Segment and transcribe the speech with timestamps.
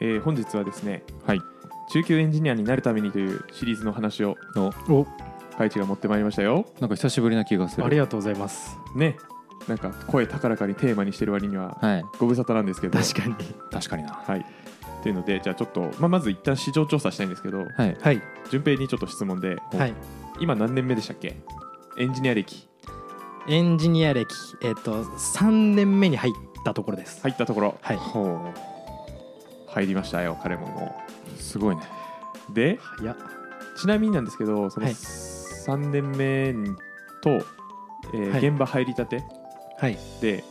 [0.00, 1.40] えー本日はですねはい
[1.88, 5.06] 中級エンジニアになるためにというシリーズの話をのお
[5.56, 6.66] カイチが持ってまいりましたよ。
[6.80, 7.86] なんか久しぶりな気がする。
[7.86, 8.76] ありがとうございます。
[8.94, 9.16] ね。
[9.68, 12.04] なんか声高らかにテーマにしてる割にははい。
[12.18, 12.98] ご無沙汰なんですけど。
[12.98, 13.34] 確かに。
[13.70, 14.10] 確かにな。
[14.12, 14.40] はい。
[14.40, 17.96] っていうのでじゃあちょっと、まあ、まず一旦市場調査したいんですけどはい。
[18.00, 18.20] はい。
[18.50, 19.94] 順平にちょっと質問ではい。
[20.40, 21.36] 今何年目でしたっけ？
[21.98, 22.68] エンジニア歴。
[23.48, 24.26] エンジニア歴
[24.62, 26.32] えっ、と3年目に入っ
[26.64, 27.22] たところです。
[27.22, 27.78] 入ったところ。
[27.80, 27.96] はい。
[27.96, 28.52] ほ
[29.76, 30.96] 入りましたよ彼もも
[31.38, 31.40] う。
[31.40, 31.82] すごいね。
[32.50, 33.16] うでいや
[33.78, 34.94] ちなみになんですけどそのはい。
[34.94, 36.54] 3年目
[37.22, 37.30] と、
[38.14, 38.48] えーはい。
[38.48, 39.22] 現場入りたて
[39.78, 39.98] はい。
[40.20, 40.44] で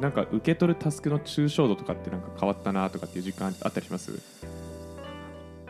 [0.00, 4.18] なんか受け取るタスクの抽象度とかってなんか変わったなとかっていう実感あったりします？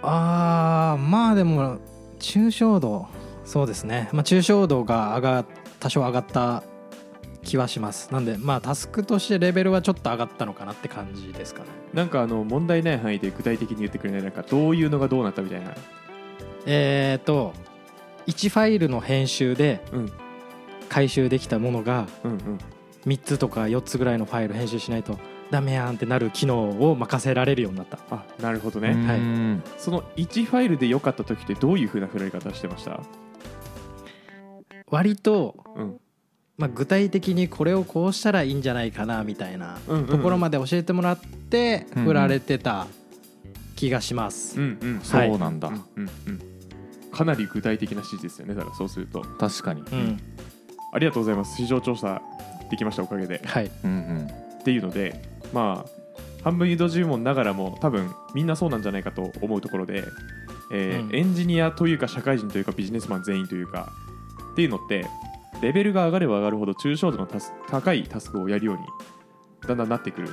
[0.02, 1.78] あーまあでも
[2.18, 3.06] 抽象度
[3.44, 4.08] そうですね。
[4.12, 5.44] まあ抽象度が上が
[5.80, 6.62] 多少上がった
[7.46, 8.12] 気はします。
[8.12, 11.68] なんでまあタスクとしてレベルはちょっと上がったのかなって感じですかね。
[11.94, 14.22] なんかあの問題ない範囲で具体的に言ってくれない？
[14.22, 15.74] なんかどういうのがどうなったみたいな？
[16.66, 17.54] えっ、と
[18.26, 20.12] 1ファイルの編集でうん。
[20.88, 22.58] 回収できたものがうんうん。
[23.06, 25.18] 3つとか4つぐらいのファイル編集しないと
[25.50, 27.98] ダメやんってなる機能を任せられるようになった。
[28.10, 29.62] あなるほどね、うーん。
[29.78, 33.00] その1ファイルで良かった時ってどういうふうな振られ方してました？
[34.88, 36.00] 割と、うん
[36.58, 42.86] まあ、具体的にこれをこうしたらいいんじゃないかなみたいなところまで教えてもらって振られてた
[43.76, 45.00] 気がします、うんうん。
[45.02, 46.40] そうなんだ、うんうんうん。
[47.12, 49.20] かなり具体的な指示ですよねだからそうすると。
[49.20, 49.82] 確かに。
[49.82, 50.20] うん。
[50.92, 51.56] ありがとうございます。
[51.62, 52.22] 市場調査
[52.70, 53.42] できましたおかげで。
[53.44, 53.70] はい。
[53.84, 54.26] うんうん。
[54.26, 55.90] っていうのでまあ
[56.42, 60.04] 半分誘導尋問ながらも多分みんなそうなんじゃないかと思うところで、
[60.72, 61.14] えーうん。
[61.14, 63.92] エンジニアというか社会人というかビジネスマン全員というか
[64.52, 65.04] っていうのって
[65.60, 68.82] レベルが上がれば上がるほど抽象度のタス高いタスクをやるように
[69.66, 70.28] だんだんなってくる。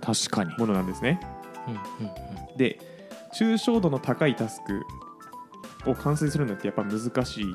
[0.00, 0.56] 確かに。
[0.58, 1.20] ものなんですね。
[1.68, 1.70] う
[2.04, 2.78] んで
[3.34, 7.46] 抽象度の高いタスクを完成するのってやっぱ難しい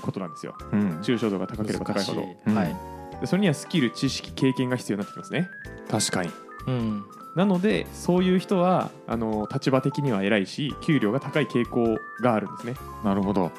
[0.00, 0.54] ことなんですよ。
[0.72, 1.00] うん。
[1.00, 2.22] 抽象度が高ければ高いほど。
[2.22, 2.36] 難しい。
[2.46, 2.54] うん。
[2.54, 2.76] はい、
[3.20, 5.48] でそれにはスキル知識経験が必要になってきますね。
[5.90, 6.30] 確かに。
[6.66, 7.04] うん。
[7.36, 12.74] なのでそういう人はあの立場的には偉いし給料が高い傾向があるんですね。
[13.04, 13.50] なるほど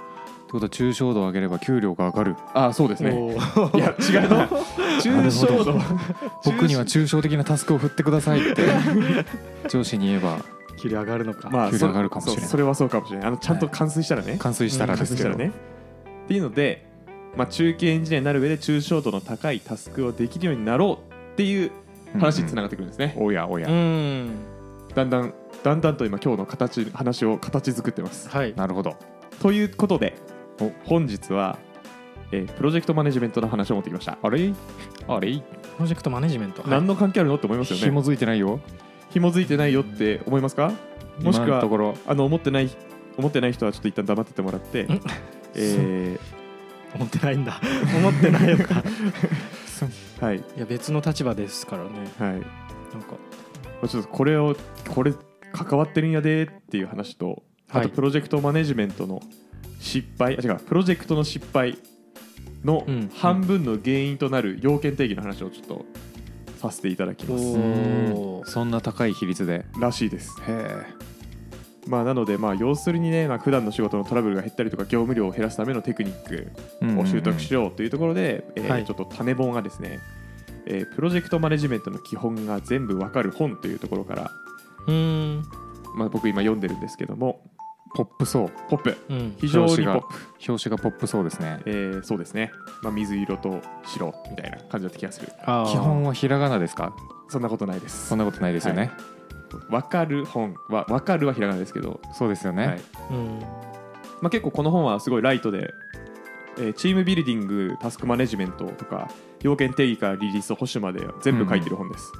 [0.53, 2.35] ことは抽象度を上げれば給料が上がる。
[2.53, 3.11] ああそうですね。
[3.11, 4.47] いや違う な
[5.01, 5.79] 抽象度。
[6.45, 8.63] 僕には抽象的なタスクを振ってくださいって。
[9.67, 10.37] 上司に言えば
[10.79, 12.43] 給料上がるのか、まあ給料上がるかもしれない。
[12.43, 13.27] そそれはそうかもしれない。
[13.27, 15.51] あのちゃんと完遂したらね、完遂したら完ですけど、ね。
[16.25, 16.85] っていうので、
[17.35, 21.71] まあ、中継エンジニアになる上で抽象度の高いタスクをできるようになろうっていう
[22.19, 24.29] 話につながってくるんですね、おやおや、うん。
[24.93, 28.29] だんだんだんだんと今今日の形話を形作ってます。
[28.29, 28.53] はい。
[28.55, 28.95] なるほど
[29.41, 30.32] ということでお
[30.85, 31.57] 本日は、
[32.31, 34.17] えープロジェクトマネジメントの話を持ってきました。
[34.21, 34.53] あれ？
[35.07, 35.37] あれ？
[35.39, 35.43] プ
[35.79, 36.71] ロジェクトマネジメント、はい。
[36.71, 37.85] 何の関係あるのって思いますよね。
[37.85, 38.59] 紐づいてないよ。
[39.11, 40.71] 紐づいてないよって思いますか？
[41.21, 41.97] もしくはところ。
[42.07, 42.69] あの思ってない
[43.17, 45.01] 思ってない人はちょっと一旦黙っててもらってん、
[45.55, 46.19] え
[46.95, 47.59] 思ってないんだ。
[47.97, 48.83] 思ってないのか。
[50.19, 50.37] ーはい。
[50.37, 51.89] いや別の立場ですからね。
[52.17, 52.31] はい。
[52.31, 52.47] なんか。
[53.87, 54.55] ちょっとこれを
[54.89, 55.13] これ
[55.51, 57.89] 関わってるんやでっていう話とあはい。
[57.89, 59.21] とプロジェクトマネジメントの
[59.83, 61.77] 失敗あ違うプロジェクトの失敗
[62.63, 65.85] のうん半分の原因となる要件定義の話をちょっと
[66.57, 68.51] させていただきます。
[68.51, 69.65] そんな高い比率で。
[69.77, 70.33] らしいです。
[70.47, 70.85] へ
[71.85, 76.47] まあなのでまあ要するにねまあ普段の仕事のトラブルが減ったりとか業務量を減らすためのテクニック
[76.81, 78.85] えを習得しようというところで、えーはい。
[78.85, 79.99] ちょっと種本がですね、
[80.65, 84.31] えープロジェクトマネジメントの基本が全部わかる本というところから、
[84.87, 85.43] うん。
[85.95, 87.43] まあ、僕今読んでるんですけども
[87.95, 88.51] ポップそう。
[88.69, 88.97] ポップ。
[89.09, 89.35] うん。
[89.37, 90.01] 非常にポッ表紙が。
[90.01, 90.15] プ、
[90.49, 91.61] 表紙がポップそうですね。
[91.65, 95.29] えーそうですね、まあ、水色と白みたいな感じだった気がする。
[95.45, 95.71] あー。
[95.71, 96.95] 基本はひらがなですか？
[97.29, 98.07] そんなことないです。
[98.07, 98.91] そんなことないですよね、
[99.69, 102.81] わかる本はわかるはひらがなですけど、そうですよね、はい。
[103.11, 103.39] うん。
[104.21, 105.71] まあ、結構この本はすごいライトで、
[106.57, 109.09] えーチームビルディングタスクマネジメントとか
[109.41, 112.11] 要件定義からリリース保守まで全部書いてる本です、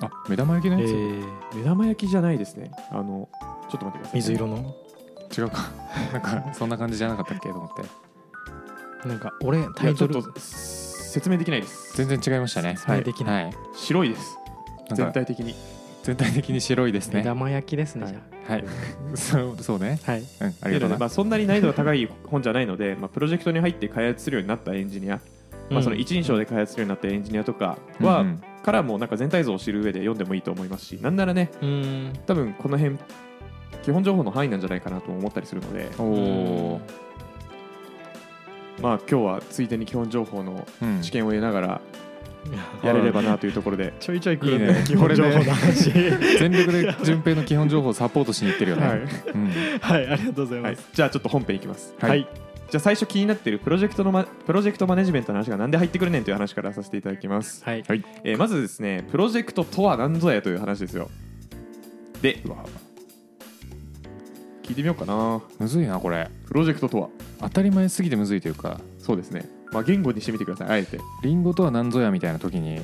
[0.00, 1.56] あ目玉焼きのえやつ、ー。
[1.56, 2.70] 目玉焼きじゃないですね。
[2.90, 3.28] あの
[3.68, 4.74] ちょっと待ってくださいね、水色の？
[5.36, 5.70] 違うか。
[6.12, 7.48] なんかそんな感じじゃなかったっけ？
[7.50, 7.70] と思っ
[9.02, 9.08] て。
[9.08, 11.96] なんか俺いタイトル説明できないです。
[11.96, 13.44] 全然違いましたね説明できない。
[13.44, 14.38] はい、白いです。
[14.94, 15.54] 全体的に。
[16.02, 17.20] 全体的に白いですね。
[17.20, 18.12] 目玉焼きですね、はい。
[18.12, 18.64] じゃはい。
[19.14, 19.98] そうそうね。
[20.06, 20.20] あはい。
[20.20, 25.20] うんありがとうな、まあ、そんなに難易度が高い本じゃないので、まあ、プロジェクトに入って開発するようになったエンジニア、
[25.70, 28.42] まあ、その一人称で開発するようになったエンジニアとかは、うんうん。
[28.62, 32.12] からもなんか全体像を知る上で読んでもいいと思いますしなんならねうん。
[32.26, 32.98] 多分この辺
[33.90, 35.90] 基本情報の範囲なんじゃないかなと思ったりするので、
[38.80, 40.64] まあ、今日はついでに基本情報の
[41.02, 41.80] 知見を得ながら、
[42.84, 43.92] やれればなというところで。
[44.00, 44.82] ちょいちょい来るね。
[44.86, 45.90] 基本情報の話。
[46.38, 48.98] 全力で順平の基本情報をサポートしに行ってるよね、はい。
[48.98, 49.02] う
[49.38, 49.50] ん。
[49.80, 50.72] はいありがとうございはい。
[50.76, 51.92] ます、じゃあちょっと本編いきます。
[51.98, 52.20] はい。
[52.70, 57.84] じゃあ最初気になっているプロジェクトの、ま、プロジェクトマネジメントの話がなんで入ってくるねんという話からさせていただきます、はい。
[57.86, 58.04] はい。
[58.22, 61.10] えーまずですねプロジェクトとは何ぞやという話ですよ。
[62.22, 62.40] で
[64.70, 65.42] 聞いてみようかな。
[65.58, 66.30] むずいなこれ。
[66.46, 67.08] プロジェクトとは？
[67.40, 68.80] 当たり前すぎてむずいというか。
[69.00, 69.48] そうですね。
[69.72, 70.68] まあ言語にしてみてください。
[70.68, 71.00] あえて。
[71.24, 72.80] リンゴとは何ぞやみたいな時に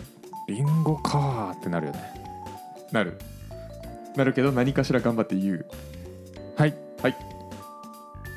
[0.48, 2.00] リンゴかーってなるよね。
[2.90, 3.16] なる。
[4.16, 5.66] なるけど何かしら頑張って言う。
[6.56, 6.74] はい。
[7.00, 7.16] はい。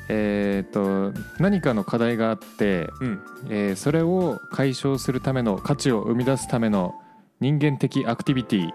[0.08, 3.20] えっ、と何かの課題があって、うん。
[3.48, 6.94] えーそれを解消するための価値を生み出すための
[7.40, 8.70] 人間的アクティビティ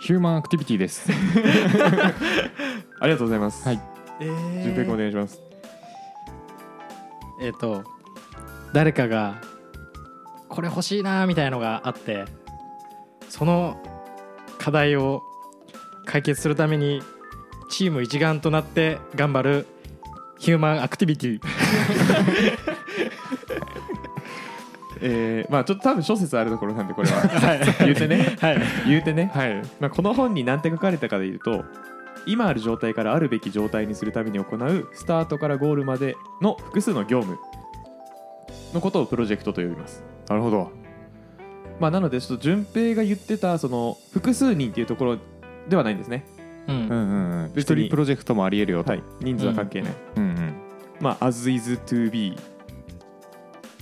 [0.00, 1.10] ヒューマンアクティビティです。
[3.00, 3.68] ありがとうございます。
[3.68, 3.80] はい。
[4.20, 4.24] え
[4.62, 5.42] 順平君お願いします。
[7.42, 7.84] えっ、と
[8.72, 9.42] 誰かが
[10.48, 12.24] これ欲しいなみたいのがあって
[13.28, 13.82] その
[14.58, 15.22] 課題を
[16.06, 17.02] 解決するために
[17.68, 19.66] チーム一丸となって頑張る
[20.38, 21.40] ヒューマンアクティビティ
[25.00, 27.20] えーまあちょっと多分諸説あるところなんでこれは。
[27.28, 27.60] はい。
[27.80, 28.36] 言うてね。
[28.40, 28.58] はい。
[28.86, 29.62] 言うてね、はい。
[29.80, 31.64] まあ、この本に何て書かれたかでいうと
[32.26, 37.38] 今ある状態からあるべき状態にするために行うスタートからゴールまでの複数の業務
[38.74, 40.70] のことをプロジェクトと呼びます、なるほど。
[41.80, 45.18] まあ、なのでちょっと順平が言ってたその複数人っていうところ
[45.68, 46.24] ではないんですね、
[46.68, 47.52] ううんんうんうん。
[47.54, 50.54] 別に一人プロジェクトもありえるよと、はい、人数は関係ない、うんうん。
[51.00, 52.36] まあ as is to be、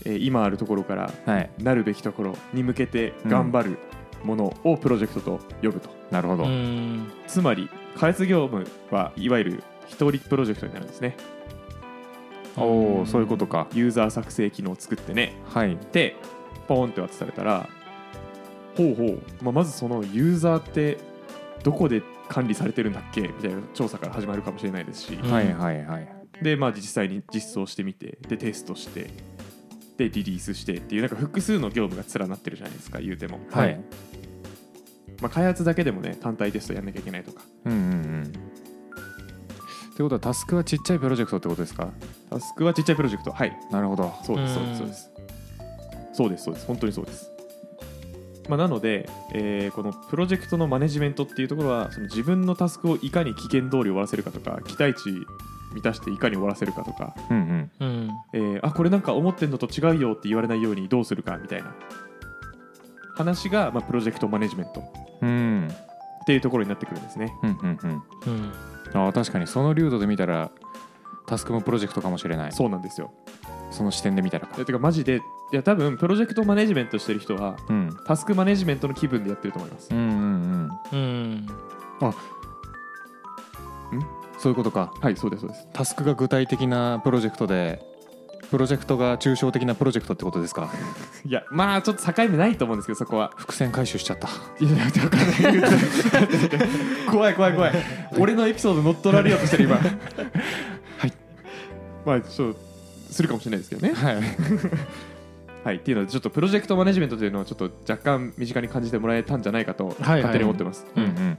[0.05, 1.51] えー今あるところからはい。
[1.59, 3.79] なるべきところに向けて頑張る
[4.25, 7.11] ものをプロジェクトと呼ぶと、なるほど、うん。
[7.27, 11.17] つまり開発業務はいわゆる一人プロジェクトになるんですね。
[12.57, 13.69] おおそういうことか。
[13.73, 15.35] ユーザー作成機能を作ってね。
[15.49, 15.79] はい。
[15.93, 16.17] で
[16.67, 17.69] ポーンって渡されたら
[18.77, 20.99] ほうほう、まあ、まずそのユーザーって
[21.63, 23.23] どこで管理されてるんだっけ？
[23.23, 26.09] みたいな調査から始まるかもしれないですし、うんはいはいはい。
[26.43, 29.09] でまあ実際に実装してみてでテストして
[29.99, 33.81] でリリースしてっていうなんか複数の業務が連なってるじゃないですか言うても、はい。
[35.21, 37.43] まあ、開発だけでもね単体テストやんなきゃいけないとか。
[37.65, 38.23] うんうんうん。
[38.23, 38.27] っ
[39.97, 41.91] てことはタスクはちっちゃいプロジェクトってことですか？
[42.31, 43.33] タスクはちっちゃいプロジェクト。
[43.33, 43.53] はい。
[43.73, 44.15] なるほど。
[44.25, 45.11] そうですうんそうですそうです。
[46.15, 46.67] そうですそうです。
[46.67, 47.31] 本当にそうです。
[48.49, 55.11] まあ、なので、えーこのプロジェクトのマネジメントっていうところはその自分のタスクをいかに期限通り終わらせるかとか期待値
[55.73, 57.71] 満たしていかに終わらせるかとか、うんうん。
[57.81, 58.11] うん。
[58.33, 61.75] えーあこれなんか思ってんのと違うよって言われないようにどうするかみたいな。
[63.17, 64.83] 話が、まあ、プロジェクトマネジメント。
[65.23, 65.69] うん。
[66.23, 67.33] っていうところになってくるんですね。
[67.43, 67.91] うんうんうん。
[67.91, 68.53] うん。
[68.95, 70.51] あー確かにその流度で見たら
[71.27, 72.53] タスクもプロジェクトかもしれない。
[72.53, 73.13] そうなんですよ。
[73.71, 74.65] その視点で見たらか。
[74.65, 75.17] てかマジで
[75.53, 77.91] いや多分プロジェクトマネジメントしてる人はうん。
[78.07, 79.89] タスクマネジメントの気分でやってると思います。
[79.91, 80.09] うんうん
[80.93, 80.97] うん。
[80.97, 81.47] うん？
[84.39, 84.93] そういうことか。
[85.01, 85.67] はいそうですそうです。
[85.73, 87.81] タスクが具体的なプロジェクトで
[88.51, 90.71] プロジェクトが抽象的なプロジェクトってことですか？
[91.27, 93.31] いやまあちょっと境目ないと思うんですけどそこは。
[93.37, 94.29] 伏線回収しちゃった。
[94.61, 97.73] いやいや分かんない怖い怖い怖い。
[98.19, 99.77] 俺のエピソード乗っ取られようとしてる今。
[99.77, 99.83] は
[101.07, 101.13] い。
[102.07, 102.59] まあちょっと
[103.11, 103.93] するかもしれないですけどね。
[103.95, 104.17] はい
[105.65, 109.97] はいっていうのでちょっとプロジェクトマネジメントというのをちょっと若干身近に感じてもらえたんじゃないかとはい。
[110.23, 110.87] 勝手に思ってます、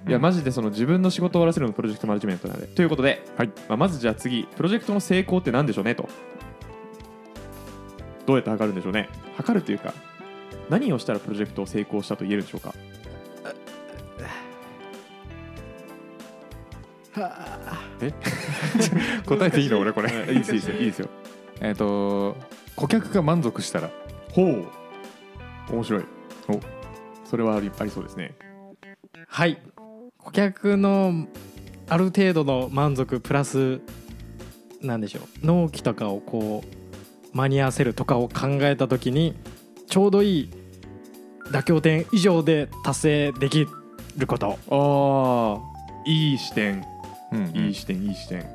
[0.07, 2.68] いやマジでその自分の仕事を終わらせるのがプロジェクトマネジメントなので。
[2.68, 3.48] ということで、はい。
[3.67, 6.08] まあ、まずじゃあ次プロジェクトの成功って何でしょうねと。
[8.25, 9.10] どうやって測るんでしょうね。
[9.38, 9.94] 測るというか
[10.70, 12.74] 何をしたらプロジェクトを成功したと言えるんでしょうか。
[19.25, 19.79] 答えていいの？
[19.79, 20.10] 俺これ。
[20.32, 20.36] い。
[20.36, 21.10] いですいいですよいいですよ。
[21.62, 22.36] えっと
[22.75, 23.89] 顧客が満足したら
[24.33, 24.67] ほう。
[25.71, 26.03] 面白い。
[26.50, 26.59] お。
[27.25, 28.33] それはありありそうですね。
[29.27, 29.62] はい。
[30.17, 31.27] 顧客の
[31.88, 33.81] ある程度の満足プラス
[34.81, 35.45] なんでしょう。
[35.45, 36.63] 納期とかをこ
[37.33, 39.36] う間に合わせるとかを考えた時に
[39.88, 40.50] ちょうどいい
[41.51, 43.67] 妥協点以上で達成でき
[44.17, 44.57] ること。
[44.69, 46.86] ああいい視点。
[47.31, 47.55] うんうん。
[47.55, 48.45] いい視点いい視点。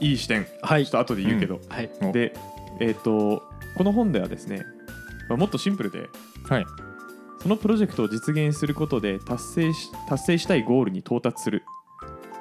[0.00, 0.46] いい視点。
[0.62, 0.84] はい。
[0.84, 1.90] ちょっと後で言うけど、はい。
[2.02, 2.34] おで
[2.80, 3.42] えっ、と
[3.76, 4.64] この本ではですね、
[5.28, 6.10] まあ、もっとシンプルで。
[6.48, 6.66] はい。
[7.40, 11.62] そのプロジェクトを実現することで達成し達成したいゴールに到達する。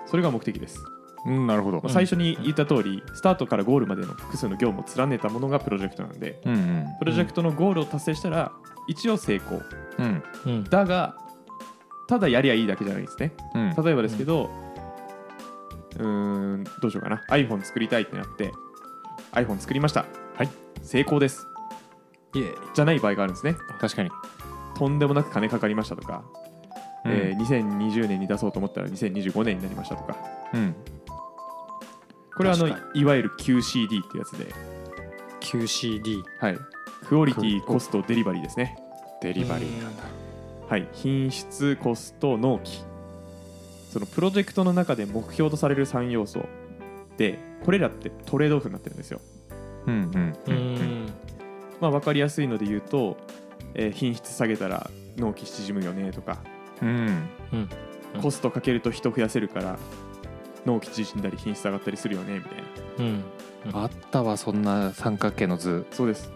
[0.08, 0.82] それが目的です、
[1.25, 1.77] うんなるほど。
[1.77, 6.86] まあ最初に言った通りスタートからゴールまでの複数の業務を連ねたものがプロジェクトなんでうんうん。
[6.98, 8.51] プロジェクトのゴールを達成したら
[8.88, 9.62] 一応成功。
[10.00, 10.24] うん。
[10.46, 10.63] うん。
[10.63, 11.15] だが
[12.08, 13.34] ただやりゃいいだけじゃないですね。
[13.53, 13.75] うん。
[13.84, 14.50] 例えばですけど
[16.00, 17.24] うーんどうしようかな。
[17.29, 18.51] iPhone 作りたいってなって
[19.34, 20.06] iPhone 作りました。
[20.36, 20.50] はい。
[20.82, 21.46] 成功です
[22.38, 23.56] いえじゃない場合があるんですね。
[23.79, 24.12] 確かに。
[24.77, 26.24] とんでもなく金かかりましたとか、
[27.06, 30.17] えー2020年に出そうと思ったら2025年になりましたとか。
[30.53, 30.75] うん。
[32.36, 34.53] これはあのいわゆる QCD ってやつで、
[35.39, 36.58] QCD はい、
[37.08, 38.77] クオリティコストデリバリーですね、
[39.22, 40.03] デリバリーなんだ。
[40.70, 42.84] はい、品質コスト納期
[43.89, 46.46] そのプロジェクトの中で目標とされる3要素
[47.15, 49.22] でこれらってトレードオフになってるんですよ、
[49.86, 50.38] うんうん。
[50.48, 51.13] うん
[51.79, 53.17] まあ、分かりやすいので言うと、
[53.74, 56.39] えー品質下げたら納期縮むよねとか
[56.81, 57.29] うん。
[57.53, 58.22] うん。
[58.22, 59.77] コストかけると人増やせるから
[60.65, 63.74] 納期縮んだり品質上がったりするよねみたいな。
[63.74, 63.84] うん。
[63.84, 65.86] あったわそんな三角形の図。
[65.91, 66.31] そうです。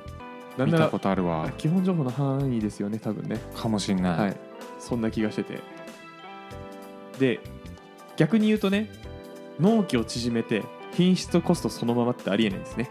[0.57, 1.49] なんなら見たことあるわ。
[1.57, 3.39] 基本情報の範囲ですよね多分ね。
[3.55, 4.37] かもしんない、はい。
[4.79, 5.59] そんな気がしてて。
[7.19, 7.39] で
[8.17, 8.89] 逆に言うとね
[9.59, 12.89] 納期を縮めて品質とコストそのままってありえないんですね。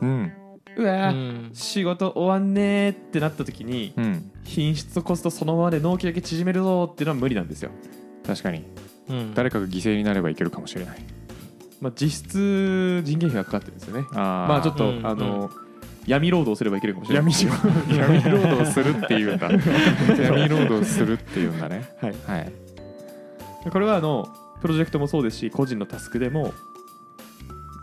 [0.00, 0.32] うん
[0.76, 1.50] うわー、うん。
[1.54, 4.30] 仕事終わんねーってなった時にうん。
[4.44, 7.70] 品質とコストそのままで納期だけ縮めるぞーっていうのは無理なんですよ、
[8.26, 8.64] 確かに。
[9.08, 9.34] うん。
[9.34, 10.98] 誰かが犠牲になればいけるかもしれない。
[11.80, 14.06] まあ、実質人件費がかかってるんですよね。
[14.12, 14.18] あー。
[14.48, 15.50] まあちょっと、うんあの
[16.06, 17.24] 闇労働すればいけるかもしれない。
[17.24, 19.50] 闇仕事 闇労働するっていうんだ。
[20.22, 21.84] 闇労働するっていうんだね。
[22.00, 22.14] はい。
[22.26, 22.52] はい。
[23.70, 24.28] これはあの
[24.60, 26.54] プロジェクトもそうですし個人のタスクでも、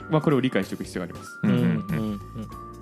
[0.09, 1.39] まあ、これを理解しておく必要があります。
[1.43, 1.73] うんうんうんうん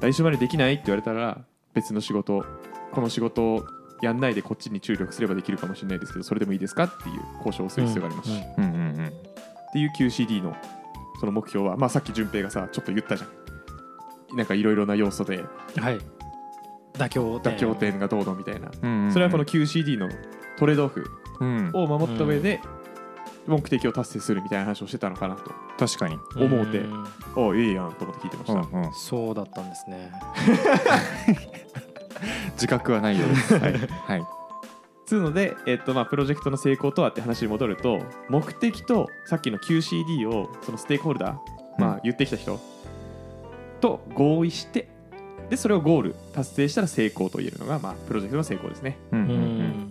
[0.02, 1.40] 来週までできないって言われたら
[1.74, 2.44] 別の仕事
[2.92, 3.66] この仕事を
[4.02, 8.30] やんないでこっちに注力すればできるかもしれないですけどそれでもいいですかっていう交渉をする必要があります。
[8.32, 9.12] し、っうんうんうん。
[9.72, 10.56] ていう QCD の
[11.20, 13.28] その目標は、まあ、さっき順平がさちょっと言ったじゃ
[14.34, 14.38] ん。
[14.38, 15.44] なんかいろいろな要素で
[15.78, 16.00] はい。
[16.94, 17.54] 妥協点。
[17.54, 18.72] 妥協点がどうのみたいな。
[18.82, 20.10] うんうんそれはこの QCD の
[20.58, 21.06] トレードオフ
[21.40, 21.72] うん。
[21.74, 22.60] を守った上で
[23.48, 25.52] 目的を達成するみたいな話をしてたのかなと。
[25.78, 26.18] 確かに。
[26.36, 27.06] 思うてん。
[27.36, 28.94] おいいやんと思って聞いてました、うんうん。
[28.94, 30.12] そうだったんですね。
[32.54, 33.54] 自覚はないようです。
[33.60, 33.74] はい。
[33.74, 34.24] はい。
[35.06, 41.38] つうので、えっとまあ、プロジェクトの成功とはって話に戻ると目的とさっきの QCD をそのステークホルダー、
[41.78, 42.62] まあ、言ってきた人
[43.82, 44.88] と合意して
[45.50, 48.98] でそれをゴール達成したら成功と言えるのが、まあ、プロジェクトの成功ですね。
[49.12, 49.30] うんううん。
[49.32, 49.91] うんん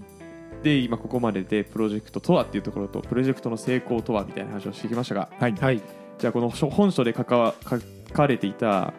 [0.63, 5.53] で今ここまででプロジェクトとはっていうところとプロジェクトの成功とはみたいな話をしてきましたがはい。
[5.53, 5.81] はい。
[6.19, 7.79] じゃあこの本書で書か書
[8.13, 8.93] かれていた、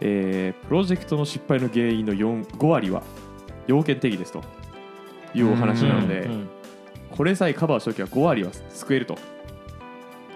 [0.00, 3.02] えープロジェクトの失敗の原因の4 5割は
[3.66, 4.42] 要件定義ですと。
[5.34, 6.48] いうお話なので、うん
[7.16, 9.16] これさえカバーしておけば5割は救えると。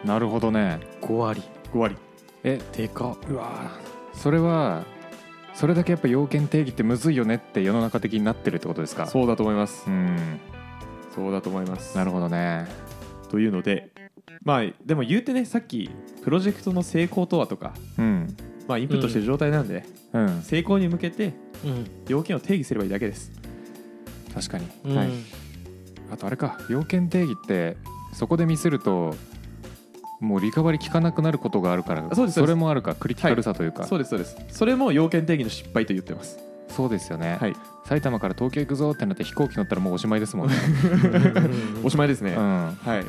[0.04, 0.78] なるほどね。
[1.00, 1.42] 5割。
[1.72, 1.96] 5割。
[2.44, 3.16] えでか。
[3.28, 3.70] うわ
[4.12, 4.84] それは
[5.58, 9.08] それだけやっぱ要件定義ってむずいよねって世の中的になってるってことですか？
[9.08, 9.86] そうだと思います。
[9.88, 10.38] うん。
[11.12, 11.96] そうだと思います。
[11.96, 12.68] なるほどね。
[13.28, 13.90] というので
[14.44, 15.90] まあでも言うてねさっき
[16.22, 18.36] プロジェクトの成功とはとかうん。
[18.68, 20.42] まあインプットしてる状態なんで、うん。
[20.42, 21.34] 成功に向けて
[21.64, 21.90] うん。
[22.06, 23.32] 要件を定義すればいいだけです。
[24.32, 24.68] 確かに。
[24.84, 24.96] うん。
[24.96, 25.10] はい。
[26.12, 27.76] あとあれか要件定義って
[28.12, 29.16] そこでミスると
[30.20, 34.36] もうリカバリー効かなくなることがあるからそうですそれもあるかクリティカルさというか、そうですそうです。
[34.48, 36.38] それも要件定義の失敗と言ってます。
[36.68, 37.56] そうですよね、はい。
[37.86, 40.54] 埼玉から東京行くぞってなって飛行機乗ったらもうおしまいですもんね、
[41.82, 43.04] おしまいですね、うん、はい。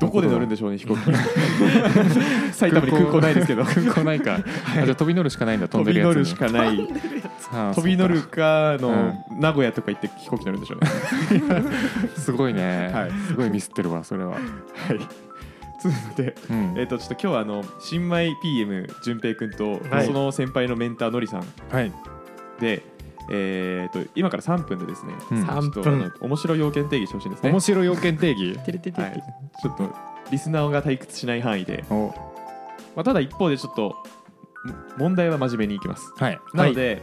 [0.00, 1.00] どこで乗るんでしょうね飛行機。
[2.52, 3.64] 埼玉に空港ないですけど。
[3.64, 6.14] 空港ないか、あじゃあ飛び乗るしかないんだ飛飛んでるやつに。
[6.14, 6.88] び乗るしかない。
[7.74, 11.62] 飛び乗るかの名古屋とか行って飛行機乗るんでしょうね。
[11.62, 13.10] かすごいね、はい。
[13.26, 15.25] すごいミスってるわそれは、はい
[15.78, 16.74] つうのでうん。
[16.76, 20.06] えっとちょっと今日はあの新米 PM 淳平君と、はい。
[20.06, 21.44] その先輩のメンターのりさん。
[21.70, 21.92] はい。
[22.60, 22.82] で、
[23.30, 25.44] えー、と今から3分でですね、うん。
[25.44, 26.12] ちょっと3分。
[26.20, 27.50] 面白い要件定義してほしいんですね。
[27.50, 28.58] 面白い要件定義？
[28.64, 29.22] てれてれてれはい、
[29.62, 29.94] ちょっと
[30.30, 32.14] リスナーが退屈しない範囲で、お。
[32.94, 33.96] まあ、ただ一方でちょっと
[34.64, 36.12] も問題は真面目にいきます。
[36.16, 36.38] はい。
[36.54, 37.02] なので、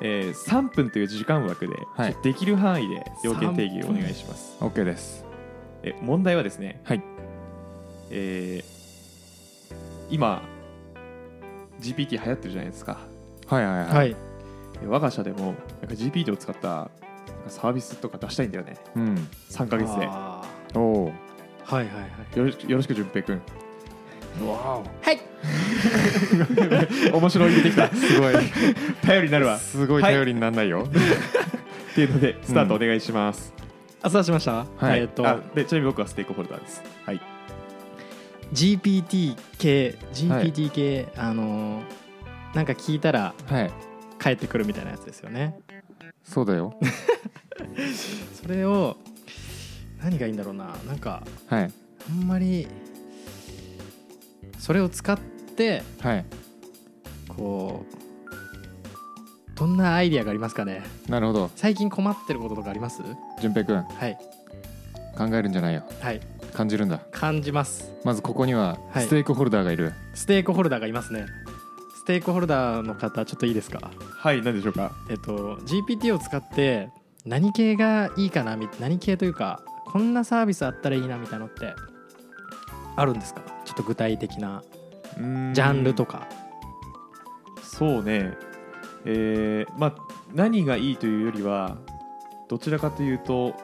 [0.00, 2.16] えー3分という時間枠で、はい。
[2.22, 5.24] できる範囲で要件定義をお願いします、OK です。
[5.82, 7.13] え問題はですね、はい
[8.16, 8.74] えー
[10.10, 10.42] 今
[11.80, 12.98] GPT 流行ってるじゃないですか。
[13.48, 14.16] はいはいはい、はい。
[14.82, 15.60] え我が社でもなんか
[15.94, 16.90] GPT を使った
[17.48, 18.76] サービスとか出したいんだよね。
[18.94, 19.28] うん。
[19.50, 20.06] 3ヶ月で。
[20.08, 20.42] あ
[20.74, 21.12] おおー。
[21.64, 22.00] はいはいは
[22.34, 22.38] い。
[22.38, 23.40] よろしくよろしく淳平君
[24.46, 24.82] わ
[27.12, 27.84] 面白い入れてきた。
[27.84, 28.34] おすごい。
[29.02, 29.58] 頼りになるわ。
[29.58, 33.52] すごい頼りにならないよ、っていうのでスタートお願いします、
[34.02, 34.66] あそうしました？
[34.76, 35.00] はい。
[35.00, 36.82] えっとあでちなみに僕はステークホルダーです。
[37.04, 37.20] はい
[38.54, 41.82] GPT 系 GPT 系あのー
[42.54, 43.72] なんか聞いたらはい。
[44.20, 45.58] 帰ってくるみたいなやつですよね。
[46.22, 46.74] そうだよ。
[48.40, 48.96] それを
[50.02, 50.74] 何がいいんだろうな。
[50.86, 51.72] なんかはい。
[52.08, 52.68] あんまり
[54.58, 55.18] それを使っ
[55.56, 56.24] てはい。
[57.28, 57.84] こ
[59.56, 60.82] どんなアイディアがありますかね。
[61.08, 61.50] なるほど。
[61.56, 63.02] 最近困ってることとかあります？
[63.40, 63.82] 淳平君。
[63.82, 64.16] はい。
[65.18, 65.82] 考えるんじゃないよ。
[66.00, 66.20] はい
[66.54, 67.00] 感じるんだ。
[67.12, 67.92] 感じます。
[68.04, 69.04] まずここにははい。
[69.04, 71.26] ステークホルダーがいる、ステークホルダーがいますね。
[71.96, 73.90] ステークホルダーの方ちょっといいですか？
[74.18, 74.92] はい何でしょうか？
[75.10, 76.90] えっと GPT を使って
[77.24, 81.74] 何系がいいかなみ何系というかこんなサービスあったらいいなみたいなのって
[82.96, 83.40] あるんですか？
[83.64, 84.62] ちょっと具体的な
[85.16, 85.54] うーん。
[85.54, 86.28] ジャンルとか。
[87.62, 88.34] そうね。
[89.06, 89.94] えーまあ
[90.34, 91.78] 何がいいというよりは
[92.48, 93.54] どちらかというと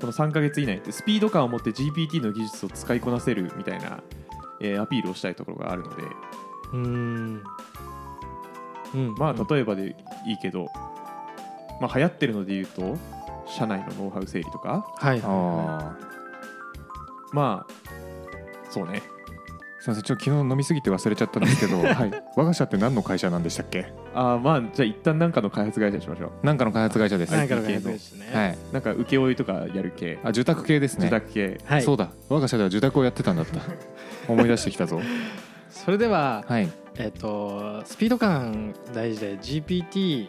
[0.00, 4.02] この3ヶ月以内ってスピード感を持って GPT の技術を使いこなせるみたいな、
[4.60, 6.02] えーアピールをしたいところがあるので。
[6.02, 7.42] うーん。
[8.94, 9.14] うん。
[9.16, 10.68] まあ例えばでいいけど、
[11.80, 12.98] まあ、流行ってるので言うと
[13.46, 14.86] 社内のノウハウ整理とか。
[14.96, 15.20] はい。
[17.32, 17.72] まあ
[18.70, 19.02] そうね
[19.80, 23.86] すいませんちょっと昨日飲みすぎて忘れちゃったんですけど、 はい、我が社って何の会社なんでしたっけ？
[24.14, 26.46] あーまあじゃあ一旦何かの開発会社にしましょう。
[26.46, 27.32] なんかの開発会社です。
[27.32, 28.12] 何かの開発です。
[28.14, 28.58] ねはい。
[28.72, 30.18] なんか請負とかやる系。
[30.22, 31.06] あ住宅系ですね。
[31.06, 31.58] 自宅系。
[31.64, 31.82] はい。
[31.82, 32.10] そうだ。
[32.28, 33.60] 我が社では住宅をやってたんだった。
[34.30, 35.00] 思い出してきたぞ。
[35.70, 36.68] それでははい。
[36.98, 40.28] えっとスピード感大事で GPT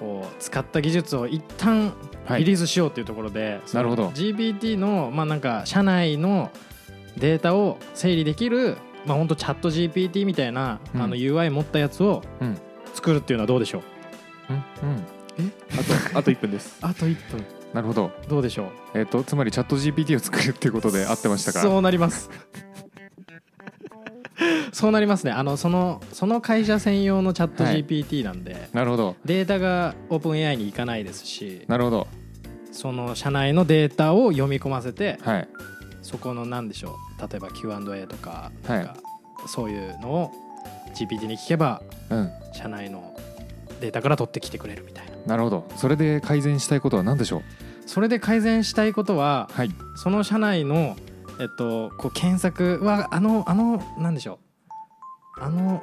[0.00, 1.92] こう使った技術を一旦
[2.26, 2.40] はい。
[2.40, 4.08] リリースしようっていうところで、そのなるほど。
[4.08, 6.50] GPT のまあなんか社内の
[7.18, 11.02] データを整理できるまあ本当チャット GPT みたいな、うん。
[11.02, 12.58] あの UI 持ったやつをうん。
[12.94, 13.78] 作るっていうのはどうでしょ
[14.48, 14.52] う？
[14.52, 14.88] うん？
[14.88, 15.52] うん。
[15.72, 16.78] あとあと1分です。
[16.82, 17.44] あと1分。
[17.72, 18.10] なるほど。
[18.28, 18.98] どうでしょう？
[18.98, 21.60] えっ、とつまりチャット GPT を作るっていうことで 合ってましたか？
[21.60, 22.30] そうなります。
[24.72, 25.30] そうなりますね。
[25.32, 29.16] あのそのその会社専用のチャットはい GPT なんで、なるほど。
[29.24, 32.06] データがオープン AI に行かないですしなるほど。
[32.72, 35.48] その社内のデータを読み込ませてはい
[36.04, 37.20] そこの何でしょう。
[37.20, 38.78] 例えば Q&A とかはい。
[38.78, 38.96] なんか
[39.48, 40.30] そういうのを
[40.94, 42.30] GPT に聞けばうん。
[42.52, 43.16] 社内の
[43.80, 45.12] データから取ってきてくれるみたいな。
[45.26, 45.68] なるほど。
[45.76, 47.42] それで改善したいことは何でしょう？
[47.88, 49.70] それで改善したいことははい。
[49.96, 50.96] その社内の、
[51.40, 54.38] えっと、こう検索はあのあのなんでしょ
[55.38, 55.42] う。
[55.42, 55.82] あの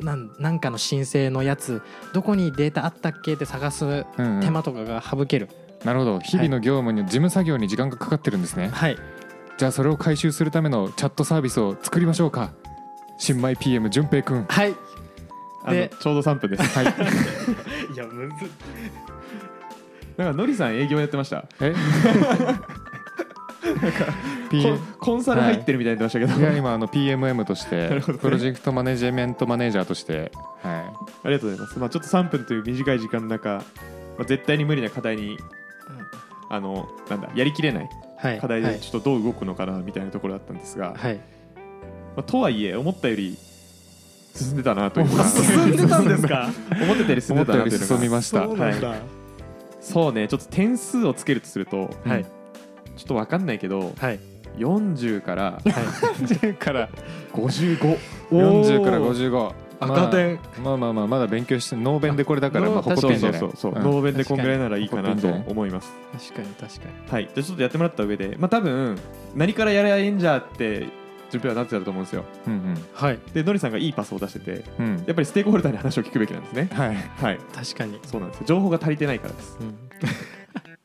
[0.00, 1.80] なんなんかの申請のやつ
[2.12, 4.40] どこにデータあったっけって探すうんうん。
[4.42, 5.48] 手間とかが省ける、
[5.84, 6.20] なるほど。
[6.20, 8.68] 日々の業務に、事務作業に時間がかかってるんですね。
[8.72, 8.98] はい
[9.56, 12.52] じゃあそれを回収するためのチャットサービスを作りましょうか。
[13.18, 14.44] 新米 PM 淳平くん。
[14.44, 14.74] はい。
[15.62, 16.62] あのでちょうど3分です。
[16.78, 16.84] はい。
[16.84, 17.96] い。
[17.96, 18.50] やむず
[20.16, 21.44] なんかのりさん営業やってました。
[21.60, 21.74] え？
[23.64, 26.42] コ P ンコンサル入ってるみたいに言ってましたけど、い。
[26.42, 28.18] や今あの PMM としてなるほどね。
[28.18, 33.64] プロジェクトマネジメントマネージャーとしてはありがとうございます、まあ、ちょっと3分という短い時間の中、
[34.18, 35.38] まあ、絶対に無理な課題に
[36.50, 37.90] あのなんだやりきれない
[38.40, 38.74] 課題はい。
[38.74, 41.16] でちょっとどう動くのかなみたいなところだったんですが、はい。
[41.16, 41.22] ま
[42.18, 43.36] あ、とはいえ思ったより
[44.34, 45.24] 進んでたなというか。
[45.28, 46.48] 進んでたんですか？
[46.82, 47.86] 思ってたよりい進んでたなというのが。
[47.86, 48.44] 進みました。
[48.44, 48.96] そうなんだ、は
[49.80, 52.24] そうねちょっと点数をつけるとすると、はい。
[52.96, 54.18] ちょっと分かんないけどはい。
[54.58, 56.88] 40から 40から
[57.32, 57.98] 55
[58.30, 59.52] 40から55
[59.84, 60.38] 赤点。
[60.62, 63.40] まあまあまあまだ勉強してノーベンでこれだからまあ誇ってんじゃない。
[63.40, 63.92] そうそうそうそう、うん。
[63.92, 65.44] ノーベンでこんぐらいならいいかなと確かに。
[65.48, 65.92] 思います。
[66.12, 67.10] 確かに確かに。
[67.10, 67.24] はい。
[67.24, 68.98] じゃあちょっとやってもらった上でまあ多分
[69.34, 70.86] 何からやればいいんじゃって
[71.30, 72.24] 順平はなってたと思うんですよ。
[72.46, 73.18] うんはい。
[73.32, 74.96] でのりさんがいいパスを出しててうんうん。
[74.98, 76.68] やっぱりステークホルダーに話を聞くべきなんですね。
[76.72, 76.94] はい。
[76.94, 77.38] はい。
[77.54, 78.46] 確かに、そうなんですよ。
[78.46, 79.58] 情報が足りてないからです。
[79.60, 79.74] うん、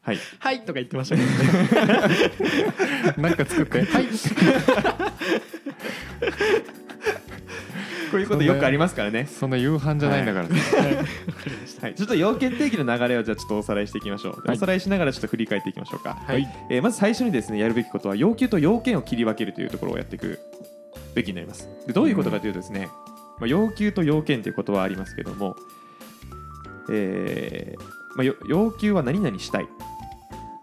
[0.02, 0.18] はい。
[0.40, 1.28] はいとか言ってましたけど
[1.86, 2.00] ね。
[3.18, 3.84] なんか作って。
[3.84, 4.06] はい
[8.12, 9.26] こういうことよくありますからね。
[9.26, 10.48] そんな夕飯じゃないんだから
[11.82, 20.40] はい、ちょっと要件定義の流れをじゃあちょっとおさらいしていきましょう、おさらいしながらちょっと振り返っていきましょうか、はいえーまず最初にですねやるべきことは要求と要件を切り分けるというところをやっていく
[21.16, 22.90] べきになりますでどういうことかというとですね、
[23.40, 25.56] まあ、要求と要件ということはありますけども、
[26.92, 29.68] えーまあ、要求は何々したい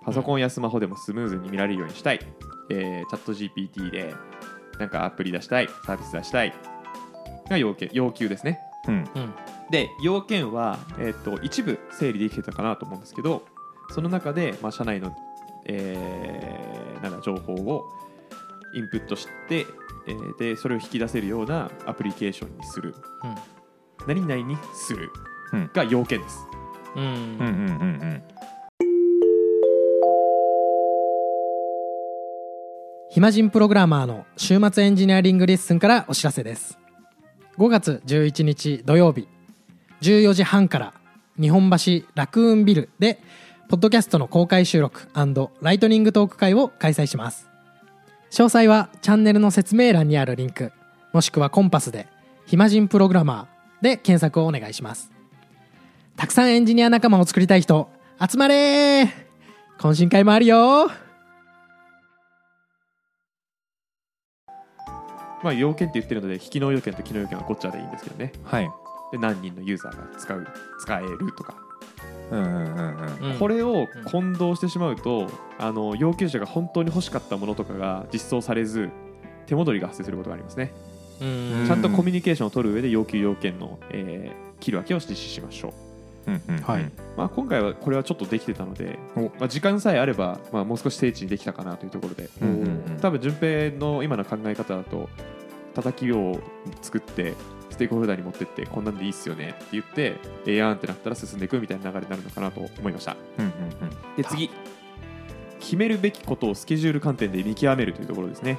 [0.05, 2.21] パソコンやスマホでもスムーズに見られるようにしたい、
[2.71, 4.15] えーチャット GPT で
[4.79, 6.53] なんかアプリ出したいサービス出したい
[7.49, 8.61] が要件要求ですね。
[8.89, 9.09] うん。
[9.15, 9.35] うん。
[9.71, 13.43] で要件は、えー、と一部整理できてたかなと思うんですけど
[13.91, 15.17] その中で、まあ、社内の、
[15.67, 17.85] えーなんだ情報を
[18.75, 19.67] インプットして、
[20.07, 22.95] えーでそれを引き出せるようなアプリケーションにする。
[24.07, 25.11] 何々にする
[25.53, 25.71] うん。
[25.73, 26.47] が要件です、
[26.95, 27.03] うん。
[27.03, 27.47] うんうんうん
[28.03, 28.23] うん。
[33.11, 36.79] 暇人プログラマーの週末エンジニアリングレッスンからお知らせです
[37.59, 39.29] 5月11日土曜日
[40.03, 40.93] 14時半から
[41.41, 43.23] 日本橋ラクーンビルで
[43.71, 45.09] ポッドキャストの公開収録
[45.63, 47.49] ライトニングトーク会を開催します。
[48.31, 50.71] 詳細はチャンネルの説明欄にあるリンク
[51.15, 52.07] もしくはコンパスで
[52.45, 55.11] 暇人プログラマーで検索をお願いします。
[56.17, 57.89] たくさんエンジニア仲間を作りたい人
[58.21, 59.09] 集まれー!
[59.79, 60.91] 懇親会もあるよ
[65.43, 68.33] まあ要件って言ってるので非機能要件と機能要件はごっちゃでいいんですけどね。
[68.45, 68.71] はい。
[69.13, 70.47] で何人のユーザーが使う
[70.81, 71.55] 使えるとか、
[72.31, 78.91] うんうんうんうんこれを混同してしまうとあの要求者が本当に欲しかったものとかが実装されず
[79.47, 80.73] 手戻りが発生することがありますね、
[81.21, 85.73] うんちゃんとコミュニケーションを取る上で要求要件の、えー切る分けを実施しましょう
[87.29, 92.99] 今回はこれはちょっとできてたのでお、まあ、時間さえあれば、まあ、もう少し精緻にできたかなというところで、うんうんうん。
[93.01, 95.09] 多分順平の今の考え方だと
[95.75, 96.41] 叩きを
[96.83, 97.35] 作って
[97.71, 103.17] ステークホルダーに持ってってこんなんでいいっすよねって言ってええやんってなったら進んでいくみたいな流れになるのかなと思いました。
[103.39, 103.53] うんうん。
[104.17, 104.51] で次。
[105.59, 108.59] 決めるべきことをスケジュール観点で見極めるというところですね、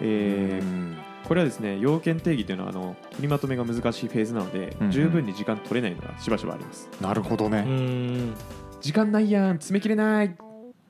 [0.00, 0.96] えーうん
[1.26, 4.92] これはですね要件定義というのはあの取りまとめが難しいフェーズなので、うんうん。
[4.92, 6.88] 十分に時間取れないのがしばしばあります。
[7.00, 8.34] なるほどうねん。
[8.80, 10.34] 時間ないやん詰めきれない。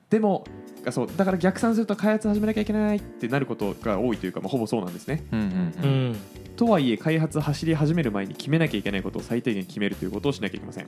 [0.09, 0.45] でも
[0.85, 5.25] あそうだから逆算すると開発始めなきゃいけないってなることが多いというか、まあ、ほぼそうなんですね。
[5.31, 5.49] うんうんう
[5.83, 6.15] うんん。
[6.55, 10.85] とはいえ開発走り始める前に決めなきゃいけないことを最低限決めるということをしなきゃいけません。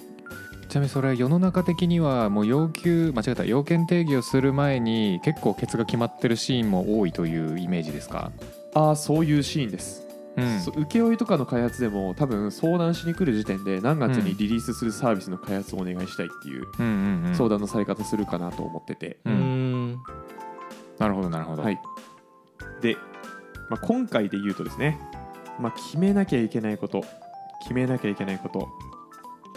[0.70, 8.32] ちなみにそれは世の中的にはもう要求間違えた要件定義をする前に結構ケツが決まってるシーンも多いというイメージですか、
[8.74, 10.60] ああそういうシーンです、うん。
[10.86, 16.66] 請負とかの開発でも多分相談しに来る時点で何月にリリースするサービスの開発をお願いしたいっていう
[17.36, 21.80] 相談のされ方するかなと思ってて、なるほどなるほど、はい、
[22.82, 22.96] で、
[23.70, 25.00] まあ、今回で言うとですね、
[25.60, 27.04] まあ、決めなきゃいけないこと。
[27.62, 28.70] 決めなきゃいけないこと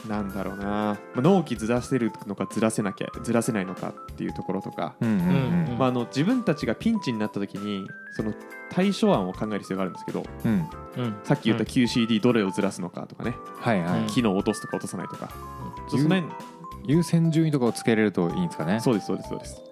[0.09, 7.87] なんだろうな、まあ、納期ずらせるのかずらせなきゃずらせないのかっていうところとか、自分たちがピンチになった時に
[8.17, 8.35] その
[8.71, 10.69] 対処案を考える必要があるんですけどうん。
[10.97, 11.15] うん。
[11.25, 15.29] さっき言った QCD どれをずらすのかとかね、はい機能を落とすとか落とさないとか、
[15.65, 16.25] うんその辺
[16.85, 18.81] 優先順位とかをつけれるといいんですかね。
[18.81, 19.63] そうですそうですそうです。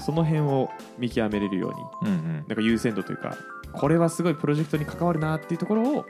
[0.00, 1.68] その辺を見極めれるよ
[2.02, 2.10] うに。
[2.10, 2.34] うんうん。
[2.36, 3.36] なんか優先度というか
[3.72, 6.06] これはすごいプロジェクトに関わるなっていうところを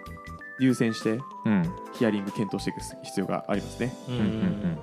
[0.59, 1.71] 優先してうん。
[1.93, 4.79] ヒアリング検討していく必要がありますね、うんうんうん。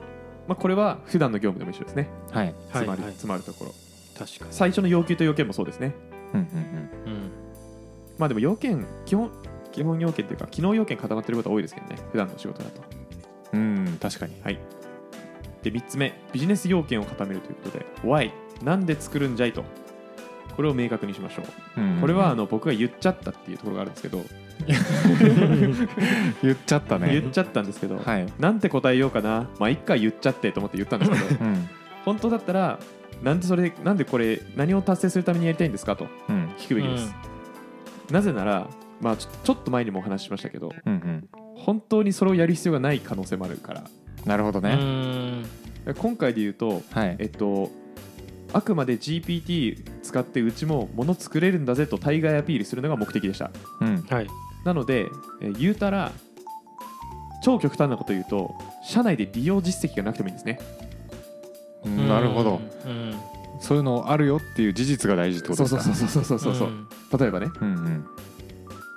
[0.47, 2.09] まあ、これは普段の業務でも一緒ですね。
[2.29, 2.45] うんはい。
[2.47, 3.71] はいつまり、はい詰まるところ。
[4.17, 4.51] 確かに。
[4.51, 5.95] 最初の要求と要件もそうですね。
[6.33, 7.31] うんうんうん。
[8.17, 9.31] まあでも要件基本
[9.71, 11.97] 基本要件というか機能要件固まってることは多いですけどね。
[12.12, 12.81] 普段の仕事だと。
[13.53, 14.39] うんうん確かに。
[14.43, 14.59] はい。
[15.63, 16.13] で3つ目。
[16.31, 17.86] ビジネス要件を固めるということで。
[18.03, 18.31] Why
[18.63, 19.63] なんで作るんじゃいと。
[20.55, 21.43] これを明確にしましょ
[21.77, 21.81] う。
[21.81, 22.01] うんうん。
[22.01, 24.19] これはあの僕が言っちゃったっていうところがあるんですけど、
[26.44, 27.12] 言っちゃったね。
[27.12, 28.26] 言っちゃったんですけど、はい。
[28.39, 29.50] なんて答えようかな。
[29.60, 31.70] まあ一回言っちゃってと思って言ったんですけどうん。
[32.06, 32.80] 本当だったら
[33.22, 36.50] なんでそれなんでこれ何を達成するためにやりたいんですかとうん。
[36.58, 37.13] 聞くべきです、
[38.12, 38.68] なぜなら
[39.02, 41.30] まあちょちょっと前にもお話ししましたけどうんうん。
[41.56, 43.84] 本当にそれをやる必要がない可能性もあるから。
[44.26, 45.46] うなるほどね、ん。
[45.98, 47.16] 今回で言うとはい。
[47.20, 47.72] えっと
[48.54, 53.52] あくまで GPT 使ってうちも物作れるんだぜと対外アピールするのが目的でした。
[53.82, 54.02] うん。
[54.10, 54.28] はい。
[54.63, 55.08] なので、
[55.42, 56.12] えー言うたら
[57.44, 60.60] 超極端なこと言うと社内で利用実績がなくてもいいんですね。
[61.86, 62.08] うん。
[62.08, 62.62] なるほど。
[62.86, 63.13] うん。
[63.60, 65.82] そういうのあるよっていう事実が大事ってことですか？
[65.84, 66.88] そうそうそうそうそうそう、ん。
[67.20, 67.48] 例えばね。
[67.62, 68.06] うんうん。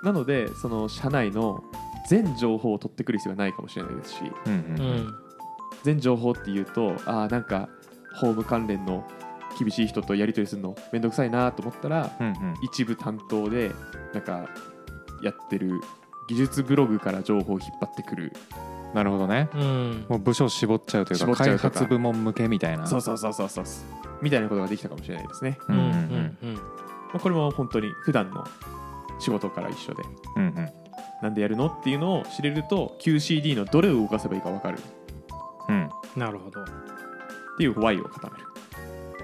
[0.04, 1.64] なのでその社内の
[2.08, 4.18] 全情報を取ってくる必要がないかもしれないですし。
[4.46, 4.96] うんううん。
[5.08, 5.14] ん。
[5.82, 7.68] 全情報っていうとああなんか
[8.14, 9.04] ホーム関連の
[9.58, 12.54] 厳しい人とやり取りするのめんどくさいなと思ったらうんうん。
[12.62, 13.72] 一部担当で
[14.12, 14.48] なんか
[15.22, 15.80] やってる
[16.28, 18.32] 技術ブログから情報を引っ張ってくる。
[18.94, 19.48] なるほどね。
[19.54, 20.06] うん。
[20.08, 22.86] もう部署絞っちゃうというか開発部門向けみたいな。
[22.86, 23.64] そうそうそうそうそう。
[24.22, 26.38] みたいなことができたかもしれないですね、うんうんうん。
[26.42, 26.62] うんま
[27.14, 28.44] あ、これも本当に普段の
[29.18, 30.02] 仕事から一緒で。
[30.36, 30.68] うんうん。
[31.22, 34.78] なんでやるのっていうのを知れると QCD のどれを動かせばいいか分かる。
[34.78, 34.80] っ
[35.68, 35.88] うん。
[36.16, 36.64] なるほど。
[37.56, 38.44] ていう Y を固める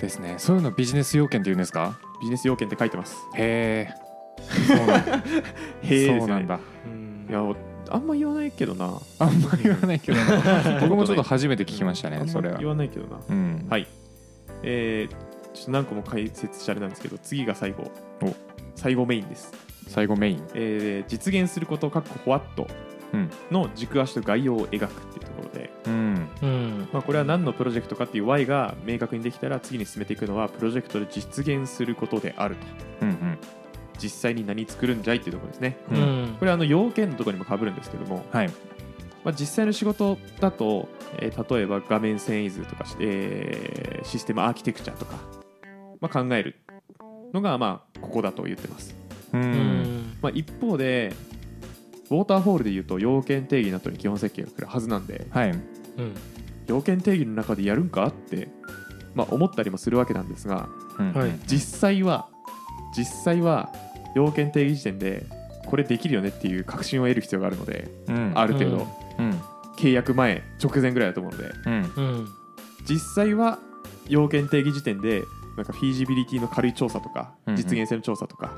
[0.02, 0.34] ですね。
[0.38, 1.98] そういうのビジネス要件って言うんですか？
[2.20, 3.16] ビジネス要件って書いてます。
[3.34, 3.94] へえ。
[4.66, 5.16] そうなんだ。
[5.82, 6.18] へえね。
[6.20, 6.60] そうなんだ。
[6.86, 7.26] うん。
[7.28, 7.40] いや
[7.90, 8.98] あんま言わないけどな。
[9.18, 10.80] あんま言わないけどな。
[10.80, 12.14] 僕もちょっと初めて聞きましたあん。
[12.14, 12.58] まねそれは。
[12.58, 13.20] 言わないけどな。
[13.28, 13.66] うん。
[13.68, 13.86] はい。
[14.62, 15.14] えー、
[15.54, 17.90] ちょっと何個も解説してあれなんですけど次が最後。
[18.22, 18.34] お。
[18.74, 19.52] 最後メインです、
[19.88, 20.42] 最後メイン。
[20.54, 22.66] えー実現することかっこホワット
[23.12, 23.30] うん。
[23.50, 26.28] の軸足と概要を描くってろで、うん。
[26.42, 26.88] うん。
[26.92, 32.66] まあ、これは何のプロジェクトかっていう Y が明確にできたら次に進めていくのはプロジェクトで実現することであると。
[33.02, 33.38] うんうん。
[33.98, 35.76] 実際に何作るんじゃいっていうところですね。
[35.90, 36.24] ううん。
[36.24, 38.50] んこれはあの要件のところにも被るんですけども、はい。
[39.24, 45.16] まあ、実際の仕事だと、えー例えば画面遷移図とかし、えーシステムアーキテクチャとか、
[46.00, 46.57] まあ、考える
[47.33, 48.96] のがまあここだと言ってます、
[49.33, 50.18] ううんん。
[50.20, 51.14] まあ、一方で
[52.12, 55.51] ウォーターフォールでいうと要件定義の後に基本設計が来るはずなんではい。
[55.51, 55.61] うん
[56.68, 58.48] 要件定義の中でやるんかって、
[59.16, 61.12] まあ、思ったりもするわけなんですがうん。
[61.12, 61.33] はい。
[61.46, 62.29] 実際は
[62.96, 63.72] 実際は
[64.14, 65.27] 要件定義時点で
[65.66, 68.33] これできるよねっていう確信を得る必要があるのでうん。
[68.35, 68.87] ある程度。
[69.18, 69.31] うん。
[69.77, 71.51] 契約前直前ぐらいだと思うので。
[71.66, 71.92] うん。
[71.96, 72.29] うん。
[72.87, 73.59] 実際は
[74.09, 75.22] 要件定義時点で
[75.57, 77.57] なんかフィージビリティの軽い調査とかうんうん。
[77.57, 78.53] 実現性の調査とか、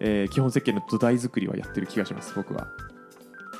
[0.00, 2.68] えー基本設計の土台作りはやってる気がします僕は。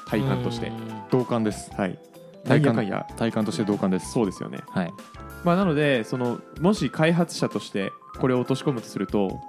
[0.07, 0.69] 体感として。
[0.69, 0.75] うん。
[1.11, 1.71] 同感です。
[1.77, 1.99] はい。
[2.45, 2.87] 体感。
[2.87, 4.13] や体感として同感です。
[4.13, 4.61] そうですよね。
[4.69, 4.93] はい。
[5.45, 9.41] まあ、なのでそのもし開発者としてこれを落とし込むとすると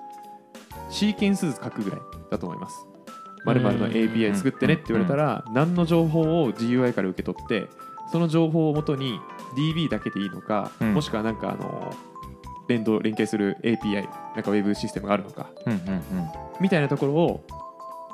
[0.90, 2.00] シーケンス図書くぐらい
[2.30, 2.86] だと思います。
[3.46, 7.70] まるの API 作ってねって言われたら何の情報を GUI から受け取って
[8.12, 9.20] その情報をもとに
[9.56, 10.94] DB だけでいいのか、うん。
[10.94, 11.94] もしくはなんかあの
[12.70, 15.82] 連動連携する API なんかウェブシステムがあるのかうんうん
[16.62, 17.44] みたいなところを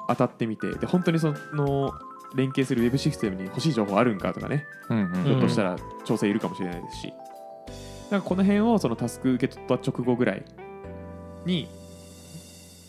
[0.08, 1.92] 当たってみてで本当にその
[2.36, 5.24] 連携するウェブシステムに欲しい情報あるんかとかねうんうん。
[5.24, 7.14] ひょっとしたら調整いるかもしれないですし、
[8.12, 10.46] なんかこの辺をそのタスク受け取った直後ぐらい
[11.46, 11.68] に、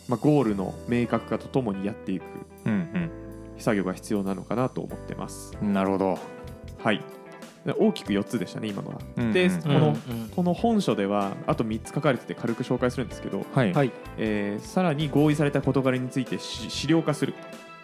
[0.07, 2.23] まあ、ゴールの明確化とともにやっていく
[2.65, 3.09] うん
[3.57, 5.53] 作業が必要なのかなと思ってます。
[5.61, 6.19] うんなるほど。
[6.83, 7.03] はい、で
[7.73, 9.01] 大きく4つでしたね、今のは。
[9.17, 10.29] うんうんでこの、うんうん。
[10.29, 13.73] この本書ではあと3つ書かれてて軽く紹介するんですけど、はい。
[13.73, 13.91] はい。
[14.17, 17.33] えーさらに合意された事柄についてし資料化する、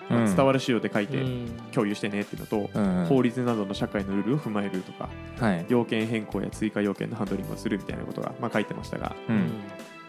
[0.10, 0.36] まあうん。
[0.36, 1.48] 伝わる資料で書いてうん。
[1.72, 3.06] 共有してねっていうのと、うんうん。
[3.06, 5.66] 法律などの社会のルールを踏まえるとかはい。
[5.70, 9.50] 要件変更や追加要件のハンドリングをするみたいなことが、まあ、書いてましたが、うん。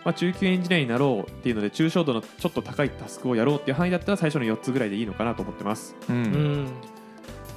[0.05, 5.97] まあ、中級エンジニアになろうっていうので抽象度のちょっと高いタスクをやろうっていう範囲だったら最初の4つぐらいでいいのかなと思ってます。
[6.11, 6.67] ううんん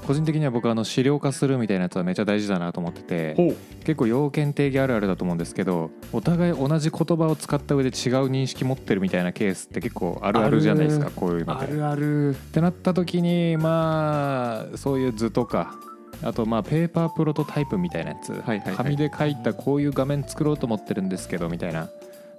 [0.07, 7.93] 個人的には僕はあの資料化するみたいなやつはめっちゃ大事だなと思ってて結構要件定義あるあるだと思うんですけどお互い同じ言葉を使った上で違う
[8.29, 11.81] 認識持ってるみたいなケースって結構あるあるじゃないですかあるこういうのって。
[11.81, 15.75] あるってなった時にまあそういう図とか
[16.23, 18.75] あとまあペーパープロトタイプみたいなやつ、はいはいはい。
[18.75, 21.91] 紙で書いたこういう画面作ろうと思ってるんですけどみたいな、っ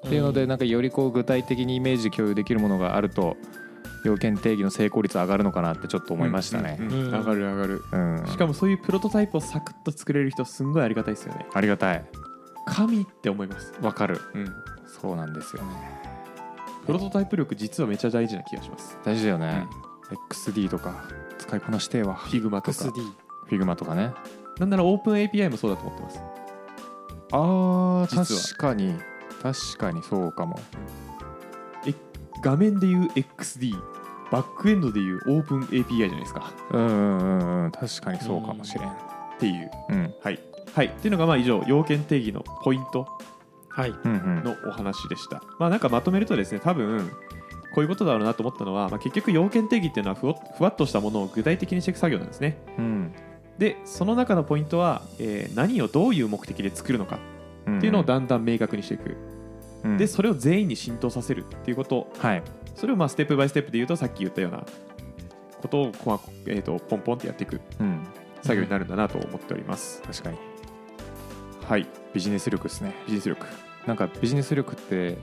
[0.03, 3.37] ていうのでなんかよりこう具体的にイメージ共有できるものがあると
[4.05, 6.87] 要件定義の成功率上がるのかなってちょっと思いましたねうん。
[6.87, 7.85] うんうんうん上がる上がる。
[7.93, 11.47] うんしかもそういうプロトタイプをサクッと作れる人すんごいありがたいですよね。
[11.53, 12.05] ありがたい
[12.67, 13.73] 神って思います。
[13.81, 14.53] わかるうん。
[15.01, 15.69] そうなんですよね
[16.87, 18.99] プロトタイプ力実はめっちゃ大事な気がします。
[19.05, 19.67] 大事だよね、
[20.31, 21.05] XD とか
[21.39, 22.71] 使いこなしてえわ Figma とか。
[22.71, 24.13] XD フィグマとかね
[24.59, 26.21] なんならオープン API もそうだと思ってます。
[27.33, 28.95] あー確かに
[29.43, 30.59] 確かにそうかも
[32.43, 33.75] 画面でいう XD、
[34.31, 36.53] バックエンドでいうオープン API じゃないですか。
[36.71, 38.93] うんうんうんうん確かにそうかもしれんっ
[39.39, 39.71] ていう。
[39.91, 40.39] うんはい。
[40.75, 40.87] はい。
[40.87, 43.07] っていうのがまあ以上、要件定義のポイント
[43.69, 45.43] はいうんうんのお話でした。
[45.59, 47.11] まあなんかまとめるとですね、多分
[47.75, 52.59] こういうことだろうなと思ったのは、まあ、結局要件定義っていうのはふわふわっとしたものを具体的にしていく作業なんですね。
[52.79, 53.13] うん
[53.59, 57.19] で、その中のポイントは、えー何をどういう目的で作るのか
[57.67, 59.17] うんっていうのをだんだん明確にしていく。
[59.85, 62.43] うんで、それを全員に浸透させるっていうこと、はい
[62.75, 64.65] それをまあステップバイステップで言うと、さっき言ったような
[65.61, 68.07] ことをこう、えー、とポンポンってやっていくうん
[68.43, 70.01] 作業になるんだなと思っております。
[70.03, 70.39] 確かに
[71.67, 71.87] はい。
[72.15, 73.47] ビジネス力ですねビジネス力。
[73.87, 75.19] なんかビジネス力って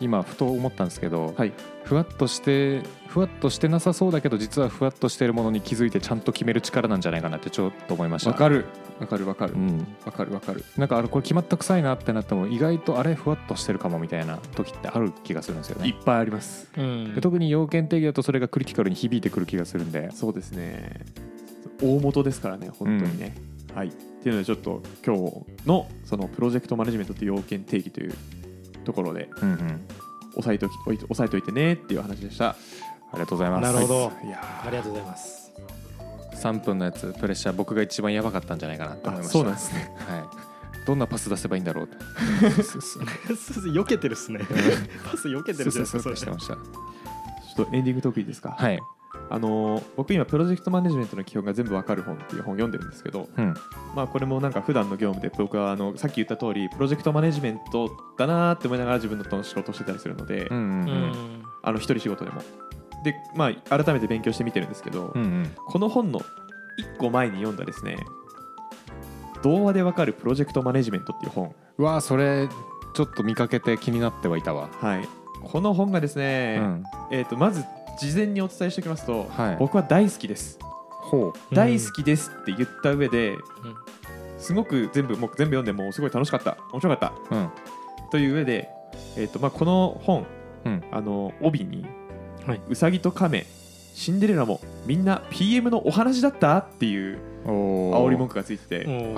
[0.00, 1.52] 今ふと思ったんですけど、はい。
[1.84, 8.66] ふわっとしてふわっとしてなさそうだけど実はふわっとしてるものに気づいてちゃんと決める力なんじゃないかなってちょっと思いましたわかる。
[8.98, 9.56] わかるわかるう。
[9.58, 10.64] ん、わかるわかる。
[10.76, 16.68] なんかあれこれ決まった臭いなってなっても意外とあれふわっとしてるかもみたいな時ってある気がするんですよねいっぱいあります。
[16.76, 21.04] うんで特に要件定義だとそれがクリティカルに響いてくる気がするんでそうですね。
[21.82, 23.34] 大元ですからね、本当にね。
[23.74, 23.88] はい。
[23.88, 28.14] っていうので、ちょっと今日のそのプロジェクトマネジメントという要件定義という
[28.86, 29.86] ところでうんうん。
[30.36, 32.50] 押さえときおい押さえといてねっていう話でした。
[32.50, 32.56] あ
[33.14, 33.72] りがとうございます。
[33.72, 34.12] なるほど。
[34.24, 34.30] い。
[34.30, 35.52] やありがとうございます。
[36.36, 39.32] ー3分のやつプレッシャー僕が一番やばかったんじゃないかなと思いました。
[39.32, 39.90] そうなんですね。
[39.96, 41.88] はい、どんなパス出せばいいんだろう
[42.36, 44.40] 避けてるっすね
[45.10, 45.64] パス避けて。
[45.64, 48.54] るじゃないですかそれしてましたちょっとエンディングトークいいですか。
[48.58, 48.78] はい、
[49.28, 53.54] あのー僕今プロジェクトマネジメントの基本が全部わかる本っていう本を読んでるんですけど、うん。
[53.94, 61.10] まあこれもなんか普段の業務で僕はあのさっき言った通りプロジェクトマネジメントだなーって思いながら自分の仕事をしてたりするので、うんうんううん。
[61.10, 62.42] んあの一人仕事でも。
[63.04, 65.50] でまあ改めて勉強してみてるんですけど、うんうん。
[65.66, 67.96] この本の1個前に読んだですね
[69.42, 72.48] 童話でわかるプロジェクトマネジメントっていう本、うわーそれ
[72.94, 75.08] ちょっと見かけて気になってはいたわ、はい、
[75.44, 77.64] この本がですね、うん、えー、とまず
[77.98, 79.56] 事前にお伝えしておきますと、はい。
[79.58, 80.58] 僕は大好きです、
[80.90, 83.34] ほ大好きですって言った上で
[84.38, 86.58] すごく全部もう全部読んでもうすごい楽しかった。
[86.72, 87.36] 面白かった。
[87.36, 87.50] ううん。
[88.10, 88.68] という上で、
[89.16, 90.26] えーとまあ、この本
[90.64, 90.84] うん。
[90.92, 91.86] あの帯に
[92.46, 92.60] はい。
[92.68, 93.46] うさぎと亀
[93.94, 96.58] シンデレラもみんな PM のお話だった？
[96.58, 99.14] っていうお煽り文句がついてて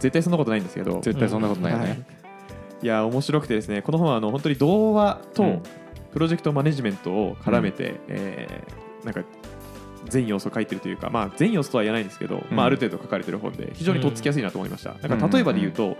[0.00, 1.00] 絶対そんなことないんですけど。
[1.00, 1.88] 絶対そんなことないよはい。
[1.90, 2.02] ね、
[2.82, 5.62] いや面白くてですねこの本はあの本当に童話とうん
[6.16, 9.22] プロジェクトマネジメントを絡めて、えーなんか
[10.08, 12.56] 全要素書いてるというか、まあ、全要素とは言わないんですけど、うん。
[12.56, 15.98] まあ、ある程度書かれてる本で非常にとっつきやすいなと思いました、なんか例えばで言うと、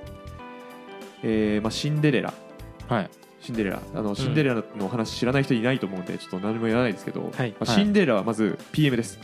[1.22, 2.32] えーまあ、シンデレラ。
[2.88, 3.10] はい。
[3.40, 3.82] シンデレラ。
[3.94, 7.50] あのシンデレラのお話知らない人いないと思うんでちょっと何も言わないですけど、はい。
[7.50, 7.74] まあ、はい。
[7.74, 9.20] シンデレラはまず PM です、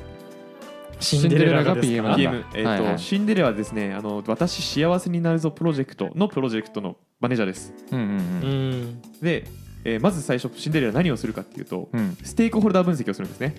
[1.00, 2.98] シンデレラがシンデレラ PM が PM えーとはいはい。
[2.98, 7.72] シンデレラはですねあの私幸せになるぞプロジェクトのプロジェクトのマネージャーです。
[7.92, 9.02] うんうんううんん。
[9.22, 9.46] で、
[9.85, 12.16] えーまず最初シンデレラ何をするかっていうと、うん。
[12.23, 13.55] ステークホルダー分析をするんですね。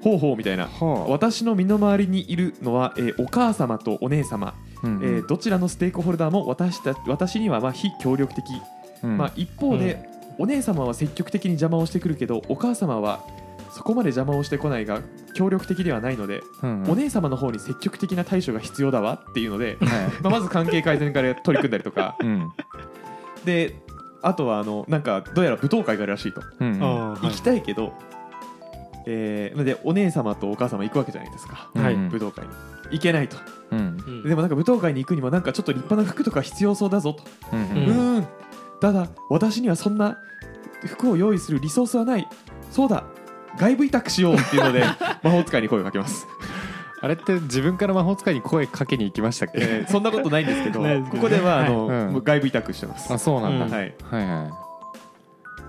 [0.00, 0.66] ほうほうみたいな。
[0.66, 5.00] は私の身の回りにいるのは、えーお母様とお姉様、あ、うん。
[5.02, 8.44] えーどちらのステークホルダーも私た私にはまあ非協力的、
[9.02, 9.18] うん。
[9.18, 10.08] まあ、一方で、
[10.38, 13.24] お姉様は積極的に邪魔をしてくるけどお母様は
[13.72, 15.02] そこまで邪魔をしてこないが
[15.34, 16.90] 協力的ではないので、うんうん。
[16.92, 22.16] お姉様の方に積極的な対処が必要だわっていうので、は まあ、まず関係改善から取り組んだりとか。
[22.22, 22.50] いうん。
[23.44, 23.74] で
[24.22, 26.80] あとはあのなんかどうやら舞踏会があるらしいと、うんうん。
[26.80, 27.92] 行きたいけど、
[29.06, 31.94] えーのでお姉様とお母様行くわけじゃないですか、はい。
[31.94, 32.08] うん。
[32.08, 32.50] 武道会に。
[32.90, 33.36] 行けないと。
[33.70, 33.78] うん。
[33.78, 34.22] うん。
[34.24, 37.22] でもなんか舞踏会に行くにもなんかちょっと立派な服とか必要そうだぞと。
[37.52, 38.18] うんううん。
[38.18, 38.26] ーん。
[38.80, 40.18] ただ私にはそんな
[40.86, 42.28] 服を用意するリソースはない。
[42.70, 43.04] そうだ。
[43.58, 44.84] 外部委託しようっていうので
[45.22, 46.26] 魔法使いに声をかけます、
[47.00, 50.80] あれって自分から魔法使いに声かけに行きましたっけ、えーそんなことないんですけど
[51.10, 51.98] ここではあの、はい。
[52.06, 52.24] うん。
[52.24, 53.12] 外部委託してます。
[53.12, 54.50] あそうなんだ、うんはいはいは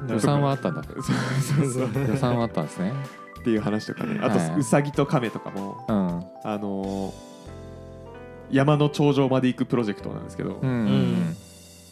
[0.08, 0.12] い。
[0.12, 0.84] 予算はあったんだ。
[0.90, 2.08] そうそうそう。
[2.08, 2.94] 予算はあったんですね。
[3.40, 4.20] っていう話とかね。
[4.22, 6.24] あと、はいうさぎと亀とかもうん。
[6.44, 7.30] あのー
[8.52, 11.36] 山の頂上まで行くプロジェクトなんですけど、うんうん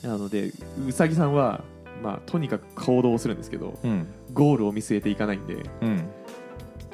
[0.03, 0.51] なので
[0.87, 1.61] うさぎさんは、
[2.03, 4.07] まあ、とにかく行動をするんですけどうん。
[4.33, 6.03] ゴールを見据えていかないんでうん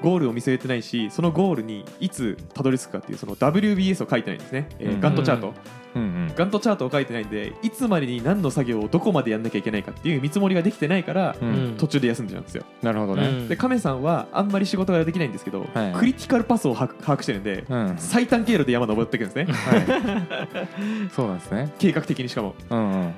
[0.04, 5.00] ゴールを見据えてないしそのゴールにいつたどり着くかっていうその WBS を書いてないんですね、えーうん。
[5.00, 5.54] ガントチャート、
[5.96, 6.02] うん。
[6.02, 11.74] うんガントチャートを書いてないんでいつまでに何の作業をどこまでやんなきゃいけないかっていう見積もりができてないから、ううん。
[11.76, 12.66] ん途中で休んじゃうんですよ。
[12.82, 13.48] なるほどね、うん。
[13.48, 15.94] で亀さんはあんまり仕事ができないんですけど、はい。
[15.94, 17.96] クリティカルパスを把握把握してるんで、うん。
[17.98, 19.46] 最短経路で山登っていくんですね。
[19.46, 21.10] はい。
[21.12, 21.74] そうなんですね。
[21.80, 22.56] 計画的にしかも。
[22.70, 23.14] うんうん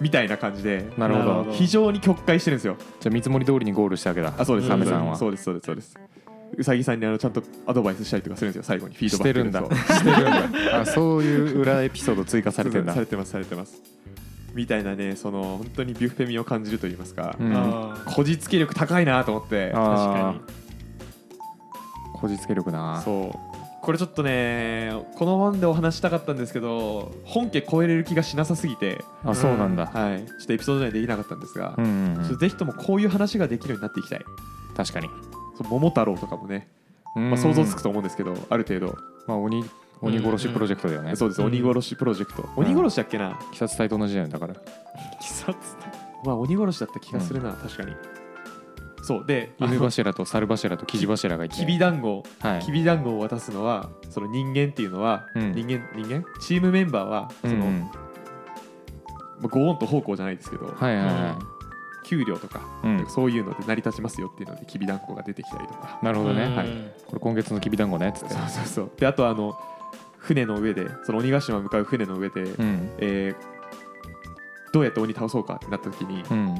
[0.00, 1.52] みたいな感じでなるほど。
[1.52, 2.76] 非常に曲解してるんですよ。
[3.00, 4.32] じゃあ見積もり通りにゴールしたわけだ。
[4.36, 5.16] あそうです亀さんは。
[5.16, 5.96] そうですそうですそうです。
[6.56, 9.60] うさぎさんにあのちゃんとアドバイスしたりとかするんですよ最後にフィードバックしてるんだ。
[9.60, 10.24] そうしてるん
[10.64, 10.80] だ。
[10.80, 12.94] あそういう裏エピソード追加されてるんだ。
[12.94, 13.80] されてますされてます。
[14.54, 17.94] みたいなねその本当にビュッフェ味を感じると言いますか、うん。
[18.06, 20.34] こじつけ力高いなと思ってあ
[22.14, 23.00] こじつけ力な。
[23.04, 23.49] そう
[23.90, 32.22] これちょっとねこの本でお話したかったんですけど本家超えれる気がしなさすぎて、あそうなんだ、はい、ちょっとエピソード内できなかったんですが、うんうんうん。
[32.22, 34.20] ちょっとぜひともこういう話ができるようになっていきたい。
[34.76, 35.08] 確かに、
[35.58, 36.68] そう桃太郎とかもね、
[37.16, 38.96] まあ、想像つくと思うんですけどある程度。
[39.26, 39.64] まあ鬼
[40.00, 41.48] 鬼殺しプロジェクトだよね、そうですうん。
[41.48, 44.54] 鬼殺しプロジェクト、鬼殺しだっけな、鬼殺隊と同じだよねだから。
[44.54, 44.62] 鬼
[45.20, 45.58] 殺
[46.24, 47.92] まあ、鬼殺しだった気がするな、確かに
[49.02, 57.88] そうで犬柱と猿柱とキジ柱がいてきびだんごはいきびだんごを渡すのはその人間っていうのは、うん人間人間チームメンバーはその、うんうんま
[59.44, 61.38] あ、ご恩と奉公じゃないですけど、はいはいは
[62.04, 66.66] 給料とか、うん、そういうので成り立ちますよっていうのできびだんごが出てきたりとか、なるほどね、はい
[67.06, 69.56] これ今月のきびだんごねっつってそうそうそうであとあの
[70.18, 73.50] 船の上でその鬼ヶ島向かう船の上で、うんえー
[74.72, 76.54] どうやって鬼倒そうかってなった時に、うん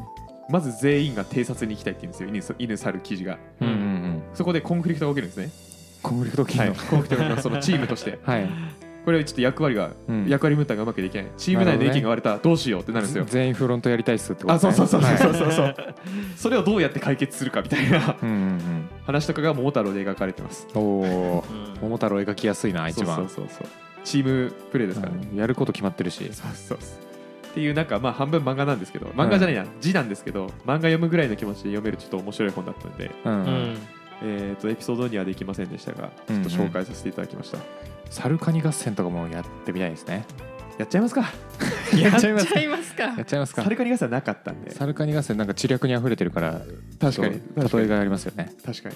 [0.51, 2.57] まず全員が偵察に行きたいって言うんですよ。
[2.59, 3.39] 犬犬猿記事が。
[3.61, 4.23] うんうんうん。
[4.35, 5.51] そこでコンフリクトが起きるんですね。
[6.03, 8.19] コンフリクト機能はい、コンフリクトがそのチームとして。
[8.25, 8.49] はい、
[9.05, 10.27] これはちょっと役割が、うん。
[10.29, 11.27] 役割分担がうまくできない。
[11.37, 15.75] チーム内の意見が割れたらどうしようってなるんですよ、全員フロントやりたいっすってことあそうそうそうそうはいそうそうそう。
[16.37, 18.17] それをどうやって解決するかみたいな。
[18.23, 18.61] うんうん
[19.07, 20.67] 話とかが桃太郎で描かれてます。
[20.75, 21.81] うんおおうん。
[21.83, 23.17] 桃太郎描きやすいな一番。
[23.17, 23.69] そうそうそうそう。
[24.05, 25.39] チームプレーですからね、うん。
[25.39, 26.19] やること決まってるし。
[26.33, 27.10] そうそうそう
[27.51, 33.39] っていうなんかまあ半分漫画なんですけど漫画じゃないな、字なんですけど漫画読むぐらいの気持ちで読めるちょっと面白い本だったので、うん、うん。
[33.39, 33.79] うん
[34.23, 37.59] えー、とエピソードにはできませんでしたがちょっと紹介させていただきました、
[38.11, 40.27] サルカニ合戦とかもやってみたいですね。
[40.79, 41.31] やっちゃいますか。
[41.95, 42.95] やっちゃいます。
[42.95, 43.05] か。
[43.05, 43.63] やっちゃいますか。
[43.63, 44.71] サルカニガスはなかったんで。
[44.71, 46.61] サルカニ合戦なんか知略に溢れてるから
[47.01, 47.41] 確かに。
[47.57, 48.53] 例えがありますよね。
[48.65, 48.95] 確かに。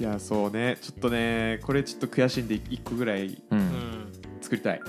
[0.00, 0.76] いやそうね。
[0.80, 4.12] ちょっとねこれちょっと悔しいんで1個ぐらいうん、うん。
[4.40, 4.80] 作りたい。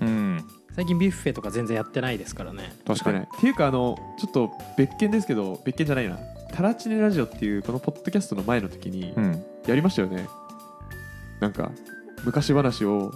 [0.00, 0.44] うん、
[0.74, 2.72] 最近ビュッフェとか全然やってないですからね。
[2.86, 3.18] 確かに。
[3.18, 6.18] っていうかあのちょっと別件ですけど別件じゃないな。
[6.52, 9.44] タラチネラジオっていうこのポッドキャストの前の時にうん。
[9.66, 10.28] やりましたよね。
[11.40, 11.70] なんか
[12.24, 13.12] 昔話を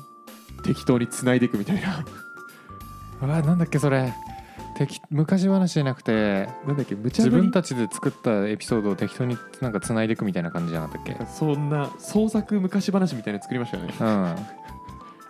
[0.65, 2.05] 適当に繋いでいくみたいな。
[3.23, 4.13] うわなんだっけそれ。
[4.77, 7.37] 適昔話じゃなくてなんだっけ無茶ぶり？
[7.37, 11.25] 自分たちで作ったエピソードを適当になんか繋いでいくみたいな感じじゃなかったっけ？
[11.27, 13.95] そんな創作昔話みたいなの作りましたよね。
[13.99, 14.37] うん。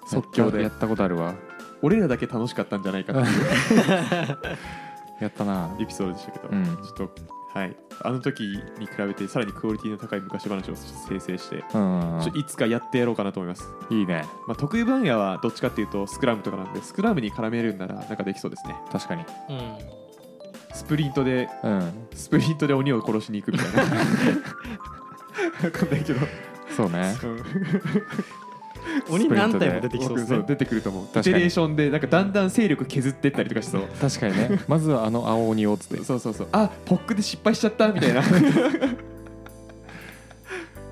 [0.08, 0.62] 即興で。
[0.62, 1.34] やったことあるわ
[1.82, 4.38] 俺らだけ楽しかったんじゃないかっていう。
[5.20, 6.64] やったなエピソードでしたけど、うん。
[6.64, 7.10] ちょっと
[7.56, 7.76] はい。
[8.02, 8.40] あの時
[8.78, 10.74] に比べてさらにクオリティの高い昔話を
[11.08, 14.26] 生成して、うんちょいつかやってやろうかなと思います、いいね。
[14.46, 18.76] まあ、得意分野はどっちかっていうとスクラムとかなんでスクラムに絡めるんならなんかできそうですね。
[18.92, 19.24] 確かに。
[19.48, 20.06] うん
[20.74, 22.08] スプリントでうん。
[22.14, 23.84] スプリントで鬼を殺しに行くみたいな。
[25.62, 26.20] 分かんないけど、
[26.76, 27.16] そうね。
[27.22, 27.26] う。
[27.26, 27.42] ん
[29.10, 30.44] 鬼何体も出てきそうですね。
[30.46, 31.04] 出てくると思う。
[31.18, 33.82] イテレーションでなんかだんだん勢力削ってったりとかしそう。
[34.00, 34.60] 確かにね。
[34.68, 36.04] まずはあの青鬼をつって。
[36.04, 36.48] そうそうそう。
[36.52, 38.22] あポックで失敗しちゃったみたいな。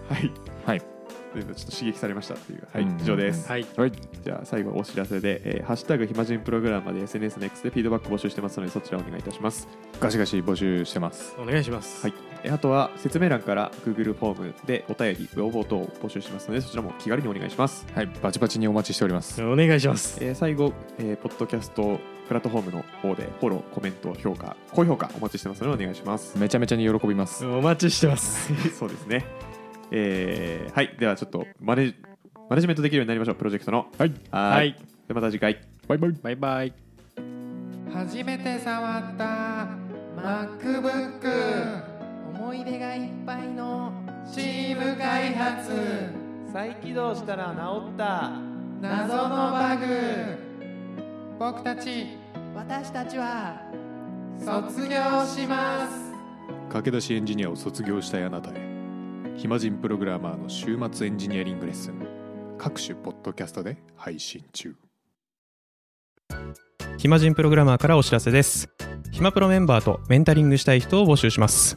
[0.08, 0.30] はい。
[0.66, 0.82] はい。
[1.32, 2.66] というのでちょっと刺激されましたっていう。
[2.72, 3.66] はい、うん以上です、はい。
[3.76, 3.92] はい。
[4.22, 9.68] じゃあ最後お知らせで、えーハッシュタグ暇人プログラマーで SNS の X でフィードバック募集してますのでそちらお願いいたします。
[10.00, 11.34] ガシガシ募集してます。
[11.38, 12.02] お願いします。
[12.02, 12.14] はい。
[12.16, 19.42] えーあとは説明欄から Google フォームでお便り要望等を募集しますのでそちらも気軽にお願いします、はいバチバチにお待ちしております。
[19.42, 20.18] お願いします。
[20.22, 26.38] えー最後、えーポッドキャストプラットフォームの方でフォローコメント評価高評価お待ちしてますのでお願いします。
[26.38, 27.46] めちゃめちゃに喜びます。
[27.46, 28.52] お待ちしてます。
[28.78, 29.24] そうですね。
[29.90, 31.94] えーはい、ではちょっとマネ
[32.48, 33.86] マネジメントできるようになりましょう、プロジェクトの。
[33.98, 34.12] はい。
[34.30, 34.68] ははい。
[34.70, 34.74] い。
[35.08, 35.60] でまた次回。
[35.88, 36.12] バイバイ。
[36.22, 36.72] バイバイ。
[37.92, 39.68] 初めて触った
[40.16, 41.93] MacBook
[42.44, 43.90] 思い出がいっぱいの
[44.30, 45.72] チーム開発。
[46.52, 48.32] 再起動したら治った。
[48.82, 49.86] 謎のバグ。
[51.38, 52.18] 僕たち。
[52.54, 53.62] 私たちは
[54.38, 56.12] 卒業します。
[56.68, 58.54] 駆け出しエンジニアを卒業したいあなたへ。
[59.38, 61.94] 暇人プログラマーの週末エンジニアリングレッスン。
[62.58, 64.76] 各種ポッドキャストで配信中。
[66.98, 68.68] 暇人プログラマーからお知らせです。
[69.14, 71.76] 暇プロメンバーとメンタリングしたい人を募集します